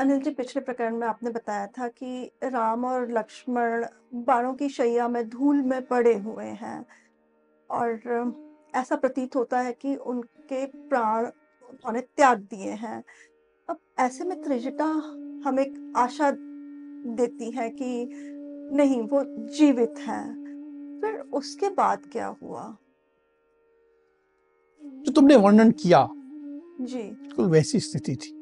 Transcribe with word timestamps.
अनिल 0.00 0.20
जी 0.20 0.30
पिछले 0.30 0.62
प्रकरण 0.62 0.96
में 0.96 1.06
आपने 1.06 1.30
बताया 1.30 1.66
था 1.66 1.88
कि 1.88 2.30
राम 2.44 2.84
और 2.84 3.10
लक्ष्मण 3.12 3.86
बाणों 4.14 4.54
की 4.54 4.68
शैया 4.68 5.08
में 5.08 5.28
धूल 5.28 5.62
में 5.62 5.86
पड़े 5.86 6.14
हुए 6.18 6.44
हैं 6.44 6.86
और 7.70 8.00
ऐसा 8.74 8.96
प्रतीत 8.96 9.36
होता 9.36 9.60
है 9.60 9.72
कि 9.72 9.96
उनके 9.96 10.66
प्राण 10.66 11.26
उन्होंने 11.70 12.00
त्याग 12.00 12.38
दिए 12.38 12.70
हैं। 12.70 13.04
अब 13.68 13.78
ऐसे 13.98 14.24
में 14.24 14.42
त्रिजटा 14.42 14.84
हमें 15.48 15.62
एक 15.62 15.92
आशा 15.96 16.30
देती 17.14 17.50
है 17.50 17.70
कि 17.70 18.10
नहीं 18.76 19.02
वो 19.02 19.24
जीवित 19.48 19.94
हैं। 19.98 20.34
फिर 21.00 21.20
उसके 21.20 21.68
बाद 21.68 22.06
क्या 22.12 22.36
हुआ? 22.42 22.76
जो 24.84 25.12
तुमने 25.12 25.36
वर्णन 25.36 25.70
किया 25.70 26.08
जी। 26.80 27.02
बिल्कुल 27.02 27.46
वैसी 27.46 27.80
स्थिति 27.80 28.16
थी। 28.16 28.39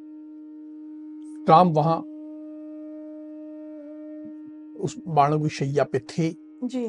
राम 1.48 1.68
वहाँ 1.72 1.98
उस 4.80 4.96
बाणों 5.08 5.40
की 5.40 5.48
शैया 5.48 5.84
पे 5.84 5.98
थे। 6.10 6.30
जी। 6.64 6.88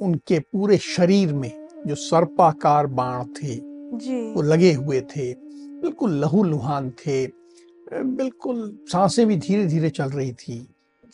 उनके 0.00 0.38
पूरे 0.38 0.76
शरीर 0.78 1.32
में 1.34 1.50
जो 1.86 1.94
सर्पाकार 1.94 2.86
बाण 2.88 3.24
थे 3.32 3.54
जी। 3.98 4.20
वो 4.34 4.42
लगे 4.42 4.72
हुए 4.72 5.00
थे। 5.10 5.32
बिल्कुल 5.34 6.12
लहू 6.20 6.42
लुहान 6.44 6.90
थे 7.00 7.26
बिल्कुल 7.94 8.78
साँसें 8.92 9.26
भी 9.26 9.36
धीरे 9.36 9.66
धीरे 9.66 9.90
चल 9.90 10.08
रही 10.10 10.32
थी। 10.32 10.58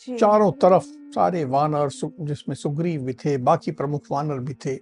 जी। 0.07 0.17
चारों 0.17 0.51
तरफ़ 0.51 0.85
सारे 1.15 1.43
वानर 1.45 1.89
जिसमें 2.21 2.55
सुग्रीव 2.55 3.01
भी 3.01 3.13
थे 3.15 3.37
बाकी 3.39 3.71
प्रमुख 3.71 4.05
वानर 4.11 4.39
भी 4.39 4.53
थे 4.65 4.75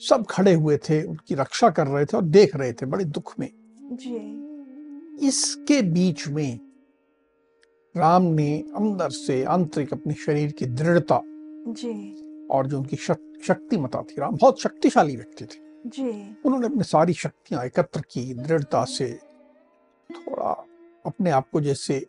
सब 0.00 0.24
खड़े 0.30 0.52
हुए 0.54 0.76
थे 0.88 1.02
उनकी 1.02 1.34
रक्षा 1.34 1.70
कर 1.70 1.86
रहे 1.86 2.04
थे 2.04 2.16
और 2.16 2.22
देख 2.24 2.56
रहे 2.56 2.72
थे 2.72 2.86
बड़े 2.86 3.04
दुख 3.04 3.34
में। 3.40 3.48
जी। 3.92 5.26
इसके 5.28 5.80
बीच 5.82 6.26
में 6.28 6.58
राम 7.96 8.22
ने 8.22 8.64
अंदर 8.76 9.10
से 9.10 9.44
आंतरिक 9.44 9.92
अपने 9.92 10.14
शरीर 10.14 10.52
की 10.52 10.66
दृढ़ता 10.66 11.20
जी। 11.24 12.14
और 12.50 12.66
जो 12.66 12.78
उनकी 12.78 12.96
शक, 12.96 13.18
शक्तिमता 13.46 14.02
थी 14.02 14.14
राम 14.18 14.36
बहुत 14.36 14.60
शक्तिशाली 14.60 15.16
व्यक्ति 15.16 15.44
थे। 15.44 15.64
जी। 15.86 16.36
उन्होंने 16.44 16.66
अपनी 16.66 16.82
सारी 16.82 17.12
शक्तियाँ 17.12 17.64
एकत्र 17.64 18.00
की 18.00 18.34
दृढ़ता 18.34 18.84
से 18.84 19.20
थोड़ा 20.10 20.66
अपने 21.06 21.30
आप 21.30 21.50
को 21.50 21.60
जैसे 21.60 22.06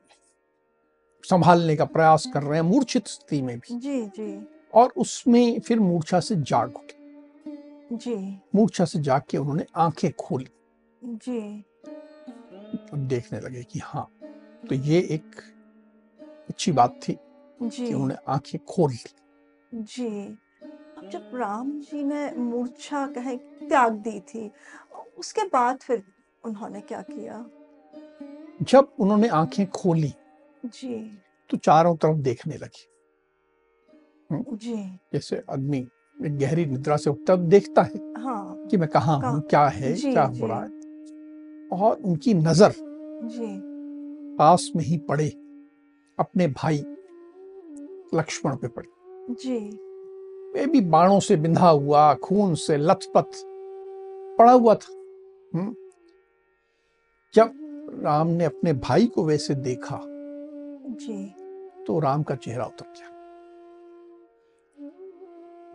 संभालने 1.24 1.76
का 1.76 1.86
प्रयास 1.86 2.28
कर 2.34 2.44
रहे 2.44 2.56
हैं 2.56 2.66
मूर्छित 2.70 3.08
स्थिति 3.08 3.42
में 3.42 3.58
भी। 3.58 3.80
जी 3.80 4.06
जी। 4.06 4.48
और 4.74 4.94
उसमें 4.98 5.60
फिर 5.60 5.80
मूर्छा 5.80 6.20
से 6.20 6.36
जाग 6.36 6.76
उठे। 6.76 6.98
जी। 7.96 8.42
मूर्छा 8.56 8.86
से 8.86 9.00
जाग 9.00 9.22
के 9.30 9.38
उन्होंने 9.38 9.66
आँखें 9.76 10.12
खोली। 10.12 10.48
जी। 11.06 11.64
और 12.94 13.00
देखने 13.00 13.40
लगे 13.40 13.64
कि 13.64 13.80
हाँ 13.80 14.10
तो 14.70 14.76
ये 14.76 15.00
एक 15.00 15.55
अच्छी 16.50 16.72
बात 16.72 17.00
थी 17.10 17.18
जी। 17.64 17.88
कि 17.88 17.94
उन्होंने 17.94 18.16
आँखें 18.28 18.66
खोल 18.66 18.92
ली। 18.92 19.16
जी। 19.74 20.38
अब 20.98 21.10
जब 21.10 21.32
राम 21.34 21.72
जी 21.72 22.04
ने 22.04 22.32
मूर्छा 22.32 23.08
कहे 23.08 23.38
त्याग 23.38 23.94
दी 23.94 24.20
थी 24.20 24.52
उसके 25.18 25.42
बाद 25.44 25.78
फिर 25.78 26.04
उन्होंने 26.46 26.82
क्या 26.82 27.02
किया? 27.02 27.46
जब 28.62 28.94
उन्होंने 29.00 29.28
आँखें 29.28 29.68
खोली 29.68 30.14
जी। 30.66 31.22
तो 31.50 31.58
चारों 31.58 31.96
तरफ़ 31.96 32.18
देखने 32.18 32.56
लगे। 32.58 32.96
जी। 34.56 35.00
जैसे 35.14 35.44
आदमी 35.50 35.88
गहरी 36.22 36.66
निद्रा 36.66 36.98
से 36.98 37.10
उठता 37.10 37.36
तो 37.36 37.42
देखता 37.42 37.82
है 37.82 37.98
हाँ। 38.18 38.68
कि 38.72 38.78
मैं 38.78 38.90
कहाँ 38.90 39.32
हूँ 39.32 39.42
क्या 39.42 39.68
है 39.68 39.94
जी, 39.94 40.12
क्या 40.12 40.24
हो 40.24 40.48
रहा 40.48 40.60
है। 40.60 40.70
और 41.82 41.96
उनकी 41.96 42.34
नज़र 42.34 42.74
जी। 43.24 43.62
पास 44.38 44.72
में 44.76 44.84
ही 44.84 44.98
पड़े। 44.98 45.45
अपने 46.20 46.48
भाई 46.48 46.78
लक्ष्मण 48.14 48.56
पे 48.56 48.68
पड़ी। 48.68 48.90
जी। 49.34 49.80
वे 50.54 50.66
भी 50.66 50.82
बाणों 50.82 51.20
से 51.20 51.36
बिंधा 51.36 51.70
हुआ 51.70 52.16
खून 52.16 52.56
से 52.56 52.78
लथपथ 52.78 53.32
पड़ा 54.38 54.52
हुआ 54.52 54.76
था। 54.76 54.94
हम्म? 55.54 55.76
जब 57.36 57.52
राम 58.04 58.28
ने 58.28 58.46
अपने 58.46 58.74
भाई 58.74 59.06
को 59.08 59.24
वैसे 59.24 59.56
देखा 59.56 60.02
जी। 60.88 61.34
तो 61.84 62.00
राम 62.00 62.24
का 62.24 62.36
चेहरा 62.36 62.66
उतर 62.66 62.86
गया। 62.86 63.12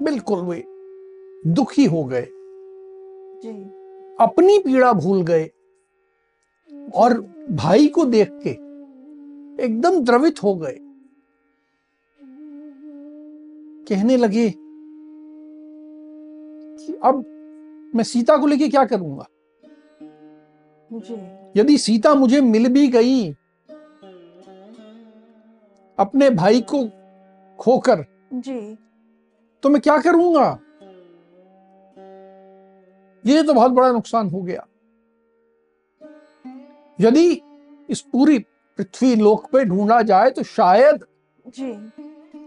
बिल्कुल 0.03 0.39
वे 0.39 0.65
दुखी 1.47 1.85
हो 1.85 2.05
गए। 2.05 2.29
जी। 3.45 3.65
अपनी 4.21 4.59
पीड़ा 4.59 4.93
भूल 4.93 5.23
गए। 5.23 5.51
और 6.95 7.21
भाई 7.51 7.89
को 7.89 8.05
देख 8.05 8.29
के 8.33 8.70
एकदम 9.61 10.01
द्रवित 10.05 10.43
हो 10.43 10.55
गए। 10.55 10.79
कहने 13.89 14.17
लगे 14.17 14.55
कि 16.79 16.95
अब 17.05 17.25
मैं 17.95 18.05
सीता 18.05 18.37
को 18.37 18.47
लेके 18.47 18.69
क्या 18.69 18.85
करूँगा? 18.85 19.27
यदि 21.57 21.79
सीता 21.79 22.15
मुझे 22.15 22.41
मिल 22.41 22.69
भी 22.69 22.89
गई 22.89 23.31
अपने 25.99 26.31
भाई 26.31 26.61
को 26.61 26.85
खोकर 27.59 28.05
जी। 28.33 28.79
तो 29.63 29.69
मैं 29.69 29.81
क्या 29.83 29.99
करूँगा? 29.99 30.59
ये 33.27 33.43
तो 33.43 33.55
बहुत 33.55 33.71
बड़ा 33.71 33.93
नुकसान 33.93 34.31
हो 34.31 34.43
गया। 34.43 34.67
यदि 37.01 37.43
इस 37.91 38.01
पूरी 38.01 38.39
पृथ्वी 38.81 39.15
लोक 39.17 39.47
पे 39.53 39.65
ढूंढा 39.65 40.03
जाए 40.03 40.31
तो 40.31 40.43
शायद 40.43 41.05
जी। 41.47 41.73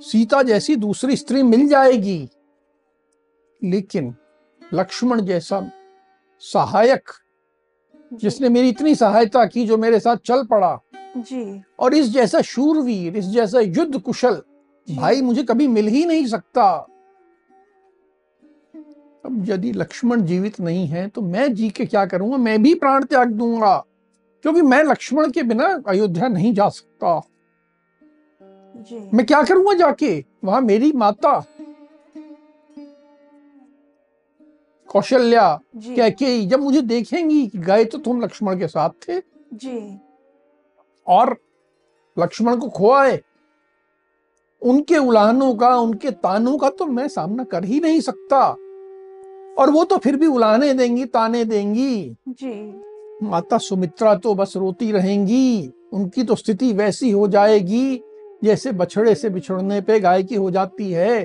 सीता 0.02 0.42
जैसी 0.44 0.76
दूसरी 0.76 1.16
स्त्री 1.16 1.44
मिल 1.44 1.68
जाएगी। 1.68 2.30
लेकिन 3.62 4.16
लक्ष्मण 4.74 5.22
जैसा 5.22 5.62
सहायक 6.44 7.12
जिसने 8.14 8.50
मेरी 8.50 8.70
इतनी 8.70 8.96
सहायता 8.96 9.46
की 9.46 9.66
जो 9.68 9.78
मेरे 9.78 10.00
साथ 10.00 10.18
चल 10.18 10.44
पड़ा। 10.44 10.80
जी। 11.18 11.62
और 11.80 11.94
इस 11.94 12.10
जैसा 12.10 12.42
शूरवीर 12.42 13.18
इस 13.18 13.26
जैसा 13.26 13.60
युद्ध 13.60 14.02
कुशल 14.02 14.42
भाई 14.88 15.22
मुझे 15.22 15.44
कभी 15.44 15.68
मिल 15.68 15.88
ही 15.88 16.06
नहीं 16.06 16.26
सकता। 16.26 16.70
अब 19.26 19.46
यदि 19.50 19.72
लक्ष्मण 19.72 20.22
जीवित 20.22 20.60
नहीं 20.60 20.88
है 20.88 21.08
तो 21.08 21.22
मैं 21.22 21.54
जी 21.56 21.70
के 21.70 21.86
क्या 21.86 22.06
करूँगा? 22.06 22.38
मैं 22.38 22.62
भी 22.64 22.76
प्राण 22.76 23.04
त्याग 23.04 23.32
दूँगा। 23.32 23.84
क्योंकि 24.44 24.62
मैं 24.62 24.84
लक्ष्मण 24.84 25.32
के 25.32 25.44
बिना 25.44 25.82
अयोध्या 25.88 26.28
नहीं 26.28 26.54
जा 26.54 26.70
सकता। 26.70 27.22
जी। 28.76 29.10
मैं 29.14 29.26
क्या 29.26 29.44
करूँगा 29.44 29.74
जाके? 29.74 30.26
वहाँ 30.44 30.62
मेरी 30.62 30.92
माता। 30.92 31.46
कौशल्या 34.88 35.60
जी। 35.76 35.96
कैकेयी 35.96 36.46
जब 36.46 36.60
मुझे 36.60 36.82
देखेंगी 36.82 37.48
कि 37.48 37.58
गए 37.58 37.86
तो 37.86 37.98
तुम 37.98 38.22
लक्ष्मण 38.22 38.60
के 38.60 38.68
साथ 38.68 38.90
थे? 38.90 39.20
जी। 39.54 40.00
और 41.08 41.38
लक्ष्मण 42.20 42.60
को 42.60 42.70
खोआए 42.70 43.22
उनके 44.62 44.98
उलाहनों 44.98 45.56
का 45.56 45.76
उनके 45.76 46.12
तानों 46.12 46.58
का 46.58 46.70
तो 46.70 46.86
मैं 46.86 47.08
सामना 47.08 47.44
कर 47.44 47.64
ही 47.64 47.80
नहीं 47.80 48.02
सकता। 48.02 48.46
और 49.58 49.70
वो 49.70 49.84
तो 49.84 49.98
फिर 49.98 50.16
भी 50.16 50.28
उलाहने 50.28 50.74
देंगी 50.74 51.06
ताने 51.06 51.46
देंगी। 51.46 52.18
जी। 52.30 52.84
माता 53.24 53.58
सुमित्रा 53.58 54.16
तो 54.16 54.36
बस 54.36 54.54
रोती 54.58 54.92
रहेंगी। 54.92 55.72
उनकी 55.94 56.24
तो 56.24 56.36
स्थिति 56.36 56.74
वैसी 56.74 57.12
हो 57.12 57.28
जाएगी 57.28 58.02
जैसे 58.44 58.72
बछड़े 58.72 59.16
से 59.16 59.30
बिछड़ने 59.30 59.82
पे 59.82 60.00
गाय 60.00 60.24
की 60.24 60.36
हो 60.36 60.52
जाती 60.52 60.92
है। 60.92 61.24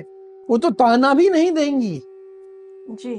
वो 0.49 0.57
तो 0.57 0.69
ताना 0.69 1.13
भी 1.13 1.29
नहीं 1.29 1.51
देंगी। 1.51 2.01
जी। 2.89 3.15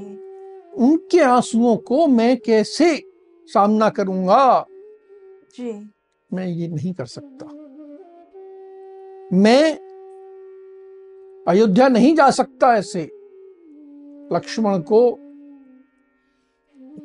उनके 0.77 1.19
आंसुओं 1.19 1.77
को 1.77 2.07
मैं 2.07 2.37
कैसे 2.37 3.03
सामना 3.47 3.89
करूँगा? 3.89 4.65
जी। 5.57 5.89
मैं 6.33 6.47
ये 6.47 6.67
नहीं 6.67 6.93
कर 6.93 7.05
सकता। 7.05 7.45
मैं 9.37 9.79
अयोध्या 11.47 11.87
नहीं 11.87 12.15
जा 12.15 12.31
सकता 12.31 12.75
ऐसे। 12.75 13.01
लक्ष्मण 14.33 14.79
को 14.79 15.19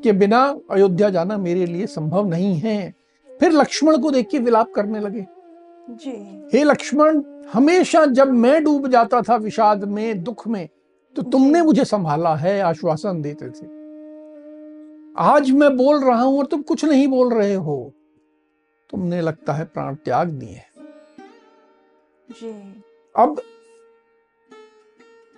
के 0.07 0.13
बिना 0.13 0.43
अयोध्या 0.71 1.11
जाना 1.11 1.37
मेरे 1.39 1.67
लिए 1.67 1.87
संभव 1.87 2.29
नहीं 2.29 2.55
है। 2.57 2.95
फिर 3.31 3.53
लक्ष्मण 3.53 3.97
को 3.99 4.11
देख 4.11 4.29
के 4.31 4.39
विलाप 4.39 4.73
करने 4.75 5.01
लगे। 5.01 5.27
जी। 5.89 6.13
हे 6.53 6.63
लक्ष्मण 6.65 7.23
हमेशा 7.53 8.05
जब 8.07 8.33
मैं 8.35 8.63
डूब 8.65 8.89
जाता 8.89 9.23
था 9.23 9.37
विषाद 9.37 9.85
में 9.85 10.23
दुख 10.23 10.47
में 10.49 10.69
तो 11.17 11.23
तुमने 11.23 11.63
मुझे 11.63 11.85
संभाला 11.85 12.35
है 12.37 12.61
आश्वासन 12.61 13.21
देते 13.23 13.49
थे। 13.51 13.67
आज 15.19 15.51
मैं 15.51 15.77
बोल 15.77 16.03
रहा 16.05 16.23
हूँ 16.23 16.39
और 16.39 16.47
तुम 16.47 16.63
कुछ 16.63 16.85
नहीं 16.85 17.07
बोल 17.09 17.33
रहे 17.35 17.55
हो। 17.55 17.93
तुमने 18.91 19.21
लगता 19.21 19.53
है 19.53 19.65
प्राण 19.65 19.95
त्याग 19.95 20.29
दिए 20.31 20.63
जी। 22.31 22.51
अब 23.15 23.41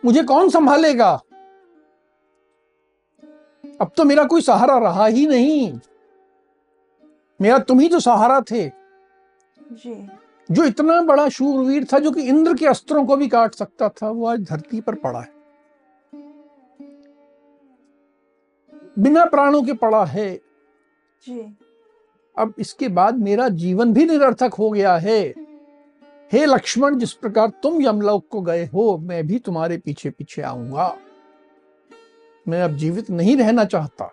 मुझे 0.02 0.22
कौन 0.22 0.48
संभालेगा? 0.50 1.20
अब 3.80 3.90
तो 3.96 4.04
मेरा 4.04 4.24
कोई 4.24 4.40
सहारा 4.40 4.78
रहा 4.78 5.06
ही 5.06 5.26
नहीं। 5.26 5.80
मेरा 7.40 7.58
तुम 7.58 7.80
ही 7.80 7.88
तो 7.88 8.00
सहारा 8.00 8.40
थे। 8.40 8.68
जी। 9.72 10.08
जो 10.50 10.64
इतना 10.64 11.00
बड़ा 11.00 11.28
शूरवीर 11.28 11.86
था 11.92 11.98
जो 11.98 12.10
कि 12.10 12.22
इंद्र 12.22 12.54
के 12.54 12.66
अस्त्रों 12.66 13.06
को 13.06 13.16
भी 13.16 13.28
काट 13.28 13.54
सकता 13.54 13.88
था 13.88 14.10
वो 14.10 14.26
आज 14.26 14.40
धरती 14.40 14.80
पर 14.80 14.94
पड़ा 14.94 15.20
है। 15.20 15.32
बिना 18.98 19.24
प्राणों 19.24 19.62
के 19.62 19.72
पड़ा 19.72 20.04
है। 20.04 20.36
जी। 21.26 21.56
अब 22.38 22.54
इसके 22.58 22.88
बाद 22.88 23.14
मेरा 23.14 23.48
जीवन 23.48 23.92
भी 23.92 24.06
निरर्थक 24.06 24.54
हो 24.54 24.70
गया 24.70 24.96
है। 24.96 25.34
हे 26.32 26.46
लक्ष्मण 26.46 26.98
जिस 26.98 27.12
प्रकार 27.12 27.48
तुम 27.48 27.82
यमलोक 27.82 28.28
को 28.30 28.40
गए 28.40 28.66
हो 28.66 28.98
मैं 28.98 29.26
भी 29.26 29.38
तुम्हारे 29.38 29.78
पीछे 29.78 30.10
पीछे 30.10 30.42
आऊँगा। 30.42 30.96
मैं 32.48 32.62
अब 32.62 32.76
जीवित 32.76 33.10
नहीं 33.10 33.36
रहना 33.36 33.64
चाहता। 33.64 34.12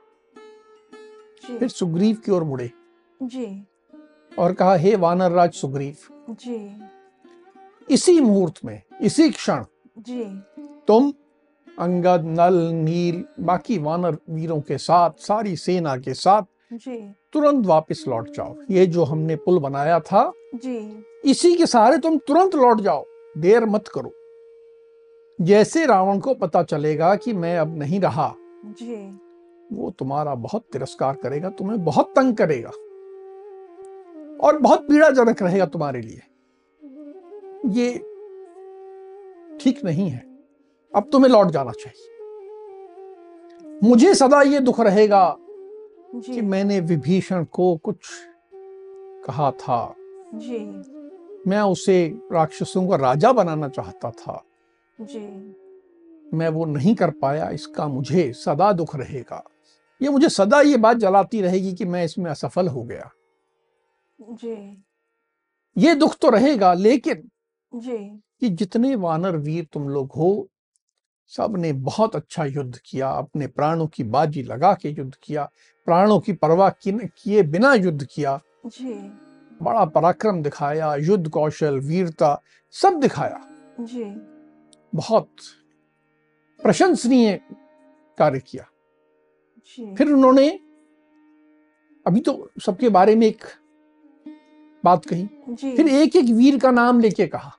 जी। 1.48 1.58
फिर 1.58 1.70
सुग्रीव 1.70 2.16
की 2.16 2.32
ओर 2.32 2.44
मुड़े। 2.44 2.72
जी। 3.24 3.68
और 4.40 4.54
कहा 4.54 4.76
हे 4.76 4.96
वानर 4.96 5.32
राज 5.32 5.54
सुग्रीव 5.54 5.96
जी। 6.30 6.82
इसी 7.90 8.20
मुहूर्त 8.20 8.66
में 8.66 8.82
इसी 9.02 9.30
क्षण 9.30 9.66
जी। 10.00 10.24
तुम 10.88 11.14
अंगद 11.80 12.24
नल 12.40 12.54
नील 12.74 13.24
बाकी 13.40 13.78
वानर 13.78 14.18
वीरों 14.30 14.62
के 14.62 14.78
साथ 14.78 15.12
सारी 15.20 15.56
सेना 15.56 15.98
के 15.98 16.14
साथ 16.14 16.42
जी। 16.74 17.16
तुरंत 17.34 17.66
वापस 17.66 18.06
लौट 18.08 18.30
जाओ। 18.30 18.56
ये 18.72 18.86
जो 18.86 19.04
हमने 19.04 19.36
पुल 19.36 19.60
बनाया 19.60 20.00
था 20.00 20.32
जी। 20.56 21.06
इसी 21.26 21.56
के 21.56 21.66
सहारे 21.66 21.98
तुम 21.98 22.18
तुरंत 22.18 22.56
लौट 22.56 22.82
जाओ। 22.82 23.06
देर 23.38 23.66
मत 23.66 23.88
करो। 23.88 24.12
जैसे 25.42 25.86
रावण 25.86 26.20
को 26.20 26.34
पता 26.34 26.64
चलेगा 26.64 27.16
कि 27.16 27.34
मैं 27.34 27.58
अब 27.58 27.78
नहीं 27.78 28.00
रहा 28.00 28.36
जी। 28.66 29.20
वो 29.74 29.92
तुम्हारा 29.92 30.36
बहुत 30.36 30.66
तिरस्कार 30.74 31.16
करेगा 31.16 31.50
तुम्हें 31.50 31.84
बहुत 31.86 32.14
तंग 32.16 32.36
करेगा 32.36 32.70
और 34.48 34.58
बहुत 34.58 34.88
पीड़ाजनक 34.88 35.44
रहेगा 35.44 35.66
तुम्हारे 35.66 36.02
लिए। 36.02 36.22
ये 37.66 37.94
ठीक 39.58 39.84
नहीं 39.86 40.10
है। 40.10 40.26
अब 40.96 41.10
तुम्हें 41.12 41.32
लौट 41.32 41.48
जाना 41.48 41.72
चाहिए। 41.72 42.12
मुझे 43.84 44.16
सदा 44.16 44.42
ये 44.42 44.60
दुख 44.60 44.80
रहेगा 44.80 45.38
कि 46.16 46.42
मैंने 46.42 46.80
विभीषण 46.80 47.44
को 47.44 47.76
कुछ 47.78 47.98
कहा 49.26 49.52
था। 49.52 49.96
जी। 50.34 50.60
मैं 51.48 51.62
उसे 51.62 52.20
राक्षसों 52.32 52.88
का 52.88 52.96
राजा 52.96 53.32
बनाना 53.32 53.70
चाहता 53.70 54.12
था। 54.12 54.44
जी। 55.02 55.56
मैं 56.34 56.50
वो 56.50 56.66
नहीं 56.66 56.96
कर 56.96 57.12
पाया 57.12 57.50
इसका 57.50 57.88
मुझे 57.88 58.34
सदा 58.34 58.72
दुख 58.72 58.96
रहेगा। 58.96 59.44
ये 60.02 60.10
मुझे 60.10 60.30
सदा 60.30 60.62
ये 60.62 60.78
बात 60.78 60.98
जलाती 60.98 61.42
रहेगी 61.42 61.74
कि 61.74 61.86
मैं 61.86 62.06
इसमें 62.06 62.32
असफल 62.32 62.68
हो 62.68 62.84
गया। 62.84 63.10
जी। 64.22 64.84
ये 65.78 65.96
दुख 65.96 66.18
तो 66.18 66.30
रहेगा 66.30 66.74
लेकिन 66.74 67.30
जी। 67.76 67.98
कि 68.40 68.50
जितने 68.50 68.96
वानर 68.96 69.38
वीर 69.38 69.68
तुम 69.74 69.90
लोग 69.90 70.12
हो 70.18 70.50
सबने 71.28 71.74
बहुत 71.74 72.16
अच्छा 72.16 72.46
युद्ध 72.46 72.80
किया 72.86 73.10
अपने 73.10 73.48
प्राणों 73.48 73.88
की 73.88 74.04
बाजी 74.04 74.44
लगा 74.44 74.74
के 74.74 74.90
युद्ध 74.90 75.14
किया 75.24 75.50
प्राणों 75.86 76.20
की 76.20 76.34
परवाह 76.34 76.70
किए 76.70 77.44
बिना 77.44 77.74
युद्ध 77.74 78.08
किया। 78.16 78.40
जी। 78.66 78.94
बड़ा 79.62 79.86
पराक्रम 79.86 80.42
दिखाया 80.44 80.96
युद्ध 80.96 81.30
कौशल 81.30 81.80
वीरता 81.80 82.42
सब 82.72 83.00
दिखाया। 83.00 83.42
जी। 83.80 84.35
बहुत 84.96 85.30
प्रशंसनीय 86.64 87.42
कार्य 88.18 88.40
किया। 88.40 88.66
फिर 89.96 90.12
उन्होंने 90.12 90.50
अभी 92.08 92.20
तो 92.20 92.52
सबके 92.66 92.90
बारे 92.90 93.16
में 93.16 93.28
एक 93.28 93.44
बात 94.86 95.06
कही। 95.06 95.30
फिर 95.76 95.88
एक 95.88 96.16
एक 96.16 96.26
वीर 96.26 96.60
का 96.60 96.72
नाम 96.72 97.00
लेके 97.00 97.28
कहा। 97.28 97.52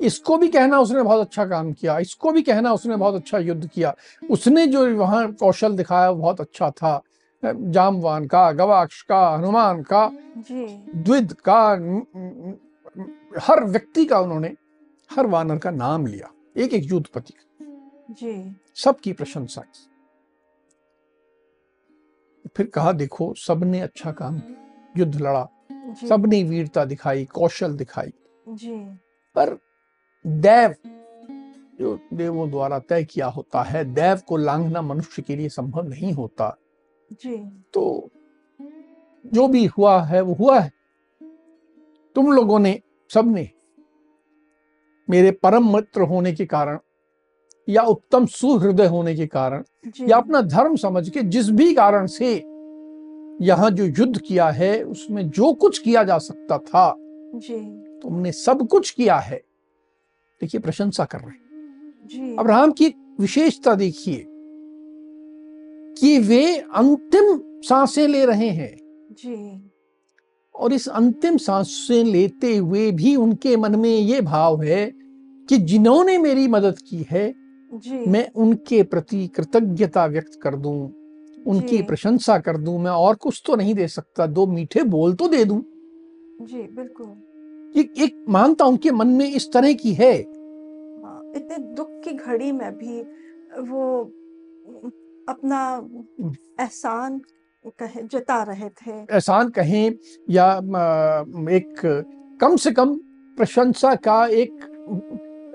इसको 0.00 0.36
भी 0.36 0.48
कहना 0.48 0.80
उसने 0.80 1.02
बहुत 1.02 1.20
अच्छा 1.20 1.46
काम 1.46 1.72
किया 1.72 1.98
इसको 1.98 2.32
भी 2.32 2.42
कहना 2.42 2.72
उसने 2.72 2.96
बहुत 2.96 3.14
अच्छा 3.14 3.38
युद्ध 3.38 3.70
किया। 3.70 3.96
उसने 4.30 4.66
जो 4.66 4.96
वहाँ 4.96 5.32
कौशल 5.32 5.76
दिखाया 5.76 6.10
वो 6.10 6.22
बहुत 6.22 6.40
अच्छा 6.40 6.70
था। 6.70 7.02
जामवान 7.44 8.26
का 8.26 8.52
गवाक्ष 8.52 9.02
का 9.02 9.28
हनुमान 9.28 9.82
का 9.82 10.06
द्विद 10.94 11.32
का 11.32 11.76
न- 11.76 12.06
न- 12.16 12.58
न- 12.98 13.16
हर 13.40 13.64
व्यक्ति 13.64 14.04
का 14.04 14.20
उन्होंने 14.20 14.54
हर 15.12 15.26
वानर 15.26 15.58
का 15.58 15.70
नाम 15.70 16.06
लिया। 16.06 16.32
एक 16.56 16.74
एक 16.74 16.84
युद्धपति। 16.84 17.32
का 17.32 18.14
जी। 18.14 18.56
सबकी 18.74 19.12
प्रशंसा 19.12 19.60
की। 19.60 19.90
फिर 22.56 22.66
कहा 22.66 22.92
देखो 22.92 23.34
सबने 23.34 23.80
अच्छा 23.80 24.12
काम 24.12 24.42
युद्ध 24.96 25.20
लड़ा। 25.20 25.48
सबने 26.08 26.42
वीरता 26.42 26.84
दिखाई 26.84 27.24
कौशल 27.24 27.76
दिखाई। 27.76 28.12
जी। 28.48 28.76
पर 29.34 29.58
दैव 30.26 30.74
जो 31.80 31.98
देवों 32.14 32.50
द्वारा 32.50 32.78
तय 32.78 33.04
किया 33.04 33.26
होता 33.26 33.62
है 33.62 33.84
दैव 33.84 34.16
को 34.16 34.36
लांघना 34.36 34.82
मनुष्य 34.82 35.22
के 35.22 35.36
लिए 35.36 35.48
संभव 35.48 35.82
नहीं 35.82 36.12
होता। 36.12 36.56
जी। 37.12 37.64
तो 37.74 38.10
जो 39.26 39.48
भी 39.48 39.66
हुआ 39.66 40.02
है 40.02 40.20
वो 40.20 40.34
हुआ 40.34 40.60
है। 40.60 40.72
तुम 42.14 42.32
लोगों 42.32 42.58
ने 42.58 42.80
सबने 43.14 43.50
मेरे 45.10 45.30
परम 45.30 45.72
मित्र 45.74 46.02
होने 46.02 46.32
के 46.32 46.46
कारण 46.46 46.78
या 47.68 47.82
उत्तम 47.82 48.26
सुहृदय 48.26 48.86
होने 48.86 49.14
के 49.14 49.26
कारण 49.26 49.64
या 50.08 50.16
अपना 50.16 50.40
धर्म 50.40 50.76
समझ 50.76 51.08
के 51.08 51.20
जिस 51.22 51.50
भी 51.50 51.74
कारण 51.74 52.06
से 52.06 52.34
यहाँ 53.46 53.70
जो 53.70 53.84
युद्ध 53.84 54.20
किया 54.20 54.48
है 54.50 54.82
उसमें 54.82 55.30
जो 55.30 55.52
कुछ 55.52 55.78
किया 55.78 56.04
जा 56.04 56.18
सकता 56.18 56.58
था 56.58 56.94
जी। 57.34 57.58
तुमने 58.02 58.32
सब 58.32 58.68
कुछ 58.68 58.90
किया 58.90 59.16
है। 59.16 59.36
देखिए 60.40 60.60
प्रशंसा 60.60 61.04
कर 61.04 61.18
रहे 61.18 61.30
हैं। 61.30 62.36
अब 62.36 62.46
राम 62.46 62.72
की 62.72 62.94
विशेषता 63.20 63.74
देखिए 63.74 64.24
कि 66.00 66.18
वे 66.18 66.56
अंतिम 66.56 67.40
साँसें 67.62 68.08
ले 68.08 68.24
रहे 68.26 68.48
हैं। 68.48 68.76
जी। 69.12 69.70
और 70.54 70.72
इस 70.72 70.88
अंतिम 70.88 71.36
साँसें 71.36 72.04
लेते 72.04 72.56
हुए 72.56 72.90
भी 72.90 73.16
उनके 73.16 73.56
मन 73.56 73.76
में 73.76 73.90
ये 73.90 74.20
भाव 74.20 74.62
है 74.62 74.99
कि 75.50 75.56
जिन्होंने 75.58 76.18
मेरी 76.18 76.48
मदद 76.48 76.78
की 76.78 77.06
है 77.10 77.32
जी। 77.72 78.04
मैं 78.06 78.30
उनके 78.32 78.82
प्रति 78.82 79.26
कृतज्ञता 79.26 80.06
व्यक्त 80.06 80.38
कर 80.42 80.56
दूँ 80.56 80.76
उनकी 81.46 81.82
प्रशंसा 81.82 82.38
कर 82.38 82.56
दूँ 82.56 82.78
मैं 82.78 82.90
और 82.90 83.14
कुछ 83.14 83.42
तो 83.46 83.56
नहीं 83.56 83.74
दे 83.74 83.88
सकता 83.88 84.26
दो 84.26 84.46
मीठे 84.46 84.82
बोल 84.82 85.14
तो 85.14 85.28
दे 85.28 85.44
दूँ। 85.44 85.60
जी 86.42 86.62
बिल्कुल। 86.62 87.06
ये 87.76 87.88
एक 88.04 88.24
मानता 88.28 88.64
हूँ 88.64 88.72
उनके 88.72 88.90
मन 88.90 89.08
में 89.08 89.26
इस 89.30 89.52
तरह 89.52 89.72
की 89.72 89.92
है। 89.92 90.12
हाँ, 90.12 91.32
इतने 91.36 91.58
दुख 91.74 91.88
की 92.04 92.12
घड़ी 92.12 92.52
में 92.52 92.78
भी 92.78 93.00
वो 93.70 94.02
अपना 95.28 95.60
एहसान 96.60 97.20
कहे 97.78 98.02
जता 98.02 98.42
रहे 98.42 98.68
थे। 98.68 98.90
एहसान 98.92 99.48
कहें 99.48 99.92
या 100.30 100.52
एक 101.52 101.80
कम 102.40 102.56
से 102.56 102.70
कम 102.70 102.94
प्रशंसा 103.38 103.94
का 103.94 104.26
एक 104.26 104.52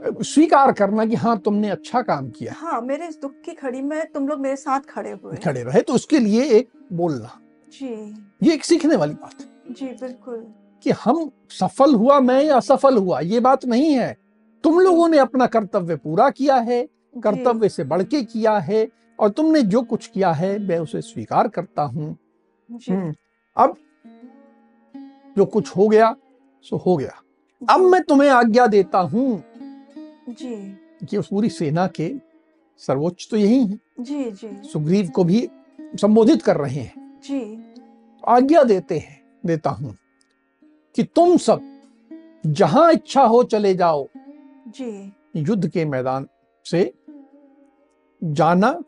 स्वीकार 0.06 0.72
करना 0.72 1.06
कि 1.06 1.16
हाँ 1.16 1.38
तुमने 1.40 1.70
अच्छा 1.70 2.02
काम 2.02 2.30
किया 2.30 2.54
हाँ। 2.58 2.82
मेरे 2.82 3.08
इस 3.08 3.20
दुख 3.22 3.32
की 3.46 3.52
खड़ी 3.52 3.82
में 3.82 4.12
तुम 4.12 4.28
लोग 4.28 4.40
मेरे 4.40 4.56
साथ 4.56 4.80
खड़े 4.90 5.12
हुए। 5.12 5.38
खड़े 5.38 5.64
रहे 5.64 5.82
तो 5.82 5.94
उसके 5.94 6.20
लिए 6.20 6.44
एक 6.58 6.70
बोलना। 6.94 7.40
जी। 7.74 7.88
ये 8.44 8.54
एक 8.54 8.66
सीखने 8.66 8.96
वाली 8.96 9.14
बात 9.14 9.42
है। 9.42 9.74
जी 9.74 9.86
बिल्कुल। 10.02 10.46
कि 10.86 10.92
हम 11.04 11.30
सफल 11.52 11.96
हुआ 11.96 12.20
मैं 12.20 12.42
या 12.44 12.56
असफल 12.58 12.98
हुआ 12.98 13.20
ये 13.20 13.40
बात 13.40 13.66
नहीं 13.66 13.94
है। 13.94 14.16
तुम 14.64 14.80
लोगों 14.80 15.08
ने 15.10 15.18
अपना 15.18 15.48
कर्तव्य 15.48 15.96
पूरा 15.96 16.30
किया 16.30 16.56
है 16.56 16.84
कर्तव्य 17.24 17.70
से 17.70 17.84
बढ़ 17.84 18.04
के 18.04 18.22
किया 18.24 18.58
है 18.60 18.88
और 19.20 19.30
तुमने 19.30 19.62
जो 19.64 19.82
कुछ 19.82 20.08
किया 20.08 20.32
है 20.32 20.58
मैं 20.60 20.78
उसे 20.80 21.02
स्वीकार 21.02 21.48
करता 21.48 21.82
हूँ। 21.84 22.18
हम्म, 22.90 23.14
अब 23.58 23.76
जो 25.38 25.46
कुछ 25.46 25.76
हो 25.78 25.88
गया 25.88 26.16
सो 26.66 26.78
हो 26.78 26.96
गया। 26.98 27.22
अब 27.62 27.82
मैं 27.82 28.02
तुम्हें 28.02 28.30
आज्ञा 28.30 28.66
देता 28.68 29.00
हूँ 29.00 29.44
जी। 30.30 30.78
कि 31.06 31.18
उस 31.18 31.28
पूरी 31.28 31.50
सेना 31.50 31.88
के 31.88 32.14
सर्वोच्च 32.78 33.28
तो 33.32 33.38
यही 33.38 33.66
है। 33.66 33.80
जी 34.00 34.32
जी। 34.32 34.70
सुग्रीव 34.70 35.10
को 35.10 35.24
भी 35.24 35.50
संबोधित 35.82 36.42
कर 36.42 36.58
रहे 36.58 36.82
हैं। 36.82 37.20
जी। 37.26 37.64
आज्ञा 38.28 38.64
देते 38.64 38.98
हैं 38.98 39.22
देता 39.46 39.70
हूँ 39.70 39.96
कि 40.96 41.04
तुम 41.04 41.38
सब 41.38 41.62
जहाँ 42.46 42.92
इच्छा 42.94 43.24
हो 43.24 43.44
चले 43.44 43.74
जाओ। 43.74 44.08
जी। 44.68 45.14
युद्ध 45.36 45.68
के 45.68 45.86
मैदान 45.86 46.28
से 46.66 46.94
जाना 48.24 48.80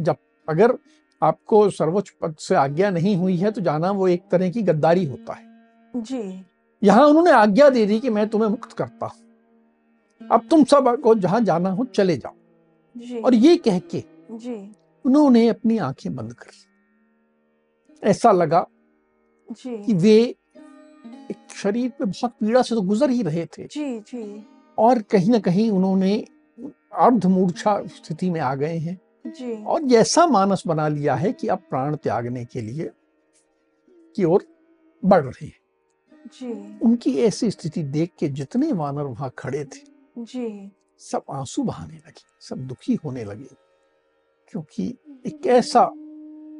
जब 0.00 0.16
अगर 0.48 0.78
आपको 1.22 1.70
सर्वोच्च 1.70 2.10
पद 2.10 2.34
से 2.38 2.54
आज्ञा 2.54 2.90
नहीं 2.90 3.16
हुई 3.16 3.36
है 3.36 3.50
तो 3.50 3.60
जाना 3.60 3.90
वो 3.90 4.08
एक 4.08 4.22
तरह 4.30 4.50
की 4.50 4.62
गद्दारी 4.62 5.04
होता 5.04 5.32
है। 5.32 5.44
जी। 5.94 6.46
यहाँ 6.82 7.06
उन्होंने 7.06 7.30
आज्ञा 7.30 7.68
दे 7.70 7.86
दी 7.86 8.00
कि 8.00 8.10
मैं 8.10 8.28
तुम्हें 8.28 8.48
मुक्त 8.48 8.72
करता 8.72 9.06
हूँ। 9.06 9.25
अब 10.32 10.48
तुम 10.50 10.64
सबको 10.64 11.14
जहाँ 11.14 11.40
जाना 11.40 11.70
हो 11.70 11.84
चले 11.84 12.16
जाओ। 12.16 12.34
जी। 12.96 13.18
और 13.18 13.34
ये 13.34 13.56
कह 13.56 13.78
के 13.78 14.04
जी। 14.32 14.72
उन्होंने 15.04 15.48
अपनी 15.48 15.78
आँखें 15.78 16.16
बंद 16.16 16.32
कर 16.32 16.46
ली। 16.46 18.08
ऐसा 18.10 18.32
लगा 18.32 18.66
जी। 19.50 19.84
कि 19.84 19.94
वे 19.94 20.16
एक 21.30 21.36
शरीर 21.56 21.90
पे 21.90 22.04
बहुत 22.04 22.30
पीड़ा 22.30 22.62
से 22.62 22.74
तो 22.74 22.82
गुजर 22.82 23.10
ही 23.10 23.22
रहे 23.22 23.46
थे। 23.46 23.64
जी 23.64 24.00
जी। 24.00 24.46
और 24.78 25.02
कहीं 25.02 25.30
ना 25.30 25.38
कहीं 25.38 25.70
उन्होंने 25.70 26.24
अर्धमूर्छा 26.94 27.82
स्थिति 27.86 28.30
में 28.30 28.40
आ 28.40 28.54
गए 28.54 28.76
हैं। 28.78 29.00
जी। 29.26 29.64
और 29.64 29.82
ऐसा 29.82 30.26
मानस 30.26 30.62
बना 30.66 30.88
लिया 30.88 31.14
है 31.14 31.32
कि 31.32 31.48
अब 31.48 31.58
प्राण 31.58 31.96
त्यागने 31.96 32.44
के 32.44 32.60
लिए 32.60 32.90
की 34.16 34.24
ओर 34.24 34.46
बढ़ 35.04 35.24
रहे 35.24 35.46
हैं। 35.46 35.60
जी। 36.26 36.78
उनकी 36.78 37.18
ऐसी 37.18 37.50
स्थिति 37.50 37.82
देख 37.82 38.10
के 38.18 38.28
जितने 38.28 38.72
वानर 38.72 39.02
वहाँ 39.02 39.32
खड़े 39.38 39.64
थे 39.64 39.95
जी। 40.18 40.72
सब 40.98 41.22
आँसू 41.30 41.62
बहाने 41.62 41.94
लगे 41.94 42.24
सब 42.40 42.58
दुखी 42.58 42.94
होने 42.94 43.24
लगे 43.24 43.48
क्योंकि 44.48 44.98
एक 45.26 45.46
ऐसा 45.46 45.92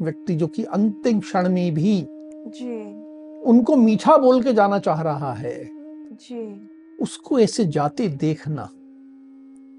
व्यक्ति 0.03 0.35
जो 0.35 0.47
कि 0.47 0.65
अंतिम 0.65 1.21
क्षण 1.21 1.49
में 1.49 1.75
भी 1.75 2.07
जी। 2.47 2.95
उनको 3.41 3.77
मीठा 3.77 4.17
बोल 4.17 4.43
के 4.43 4.53
जाना 4.53 4.79
चाह 4.79 5.03
रहा 5.03 5.33
है 5.33 5.69
जी। 6.17 6.71
उसको 6.97 7.39
ऐसे 7.39 7.65
जाते 7.65 8.09
देखना 8.09 8.71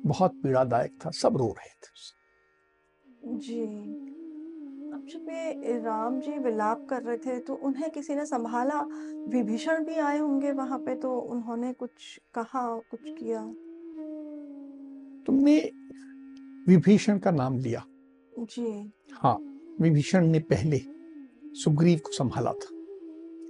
बहुत 0.09 0.31
पीड़ादायक 0.31 0.99
था 1.05 1.09
सब 1.09 1.37
रो 1.37 1.47
रहे 1.47 1.69
थे 1.69 1.87
जी। 3.37 3.63
अब 4.93 5.05
जब 5.13 5.29
ये 5.29 5.79
राम 5.79 6.19
जी 6.19 6.37
विलाप 6.37 6.87
कर 6.89 7.03
रहे 7.03 7.17
थे 7.17 7.39
तो 7.39 7.53
उन्हें 7.53 7.91
किसी 7.91 8.15
ने 8.15 8.25
संभाला? 8.25 8.81
विभीषण 9.27 9.85
भी 9.85 9.95
आए 9.95 10.17
होंगे 10.17 10.51
वहाँ 10.51 10.79
पे 10.79 10.95
तो 10.95 11.19
उन्होंने 11.19 11.73
कुछ 11.73 12.21
कहा 12.33 12.79
कुछ 12.79 12.99
किया? 13.03 13.53
तुमने 15.27 15.71
विभीषण 16.67 17.17
का 17.17 17.31
नाम 17.31 17.59
लिया। 17.59 17.83
जी। 18.39 18.91
हाँ 19.13 19.37
विभीषण 19.81 20.27
ने 20.27 20.39
पहले 20.39 20.81
सुग्रीव 21.53 21.99
को 21.99 22.11
संभाला 22.11 22.51
था। 22.51 22.69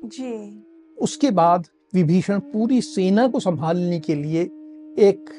जी। 0.05 0.63
उसके 0.97 1.31
बाद 1.31 1.67
विभीषण 1.93 2.39
पूरी 2.39 2.81
सेना 2.81 3.27
को 3.27 3.39
संभालने 3.39 3.99
के 3.99 4.15
लिए 4.15 4.41
एक 4.99 5.29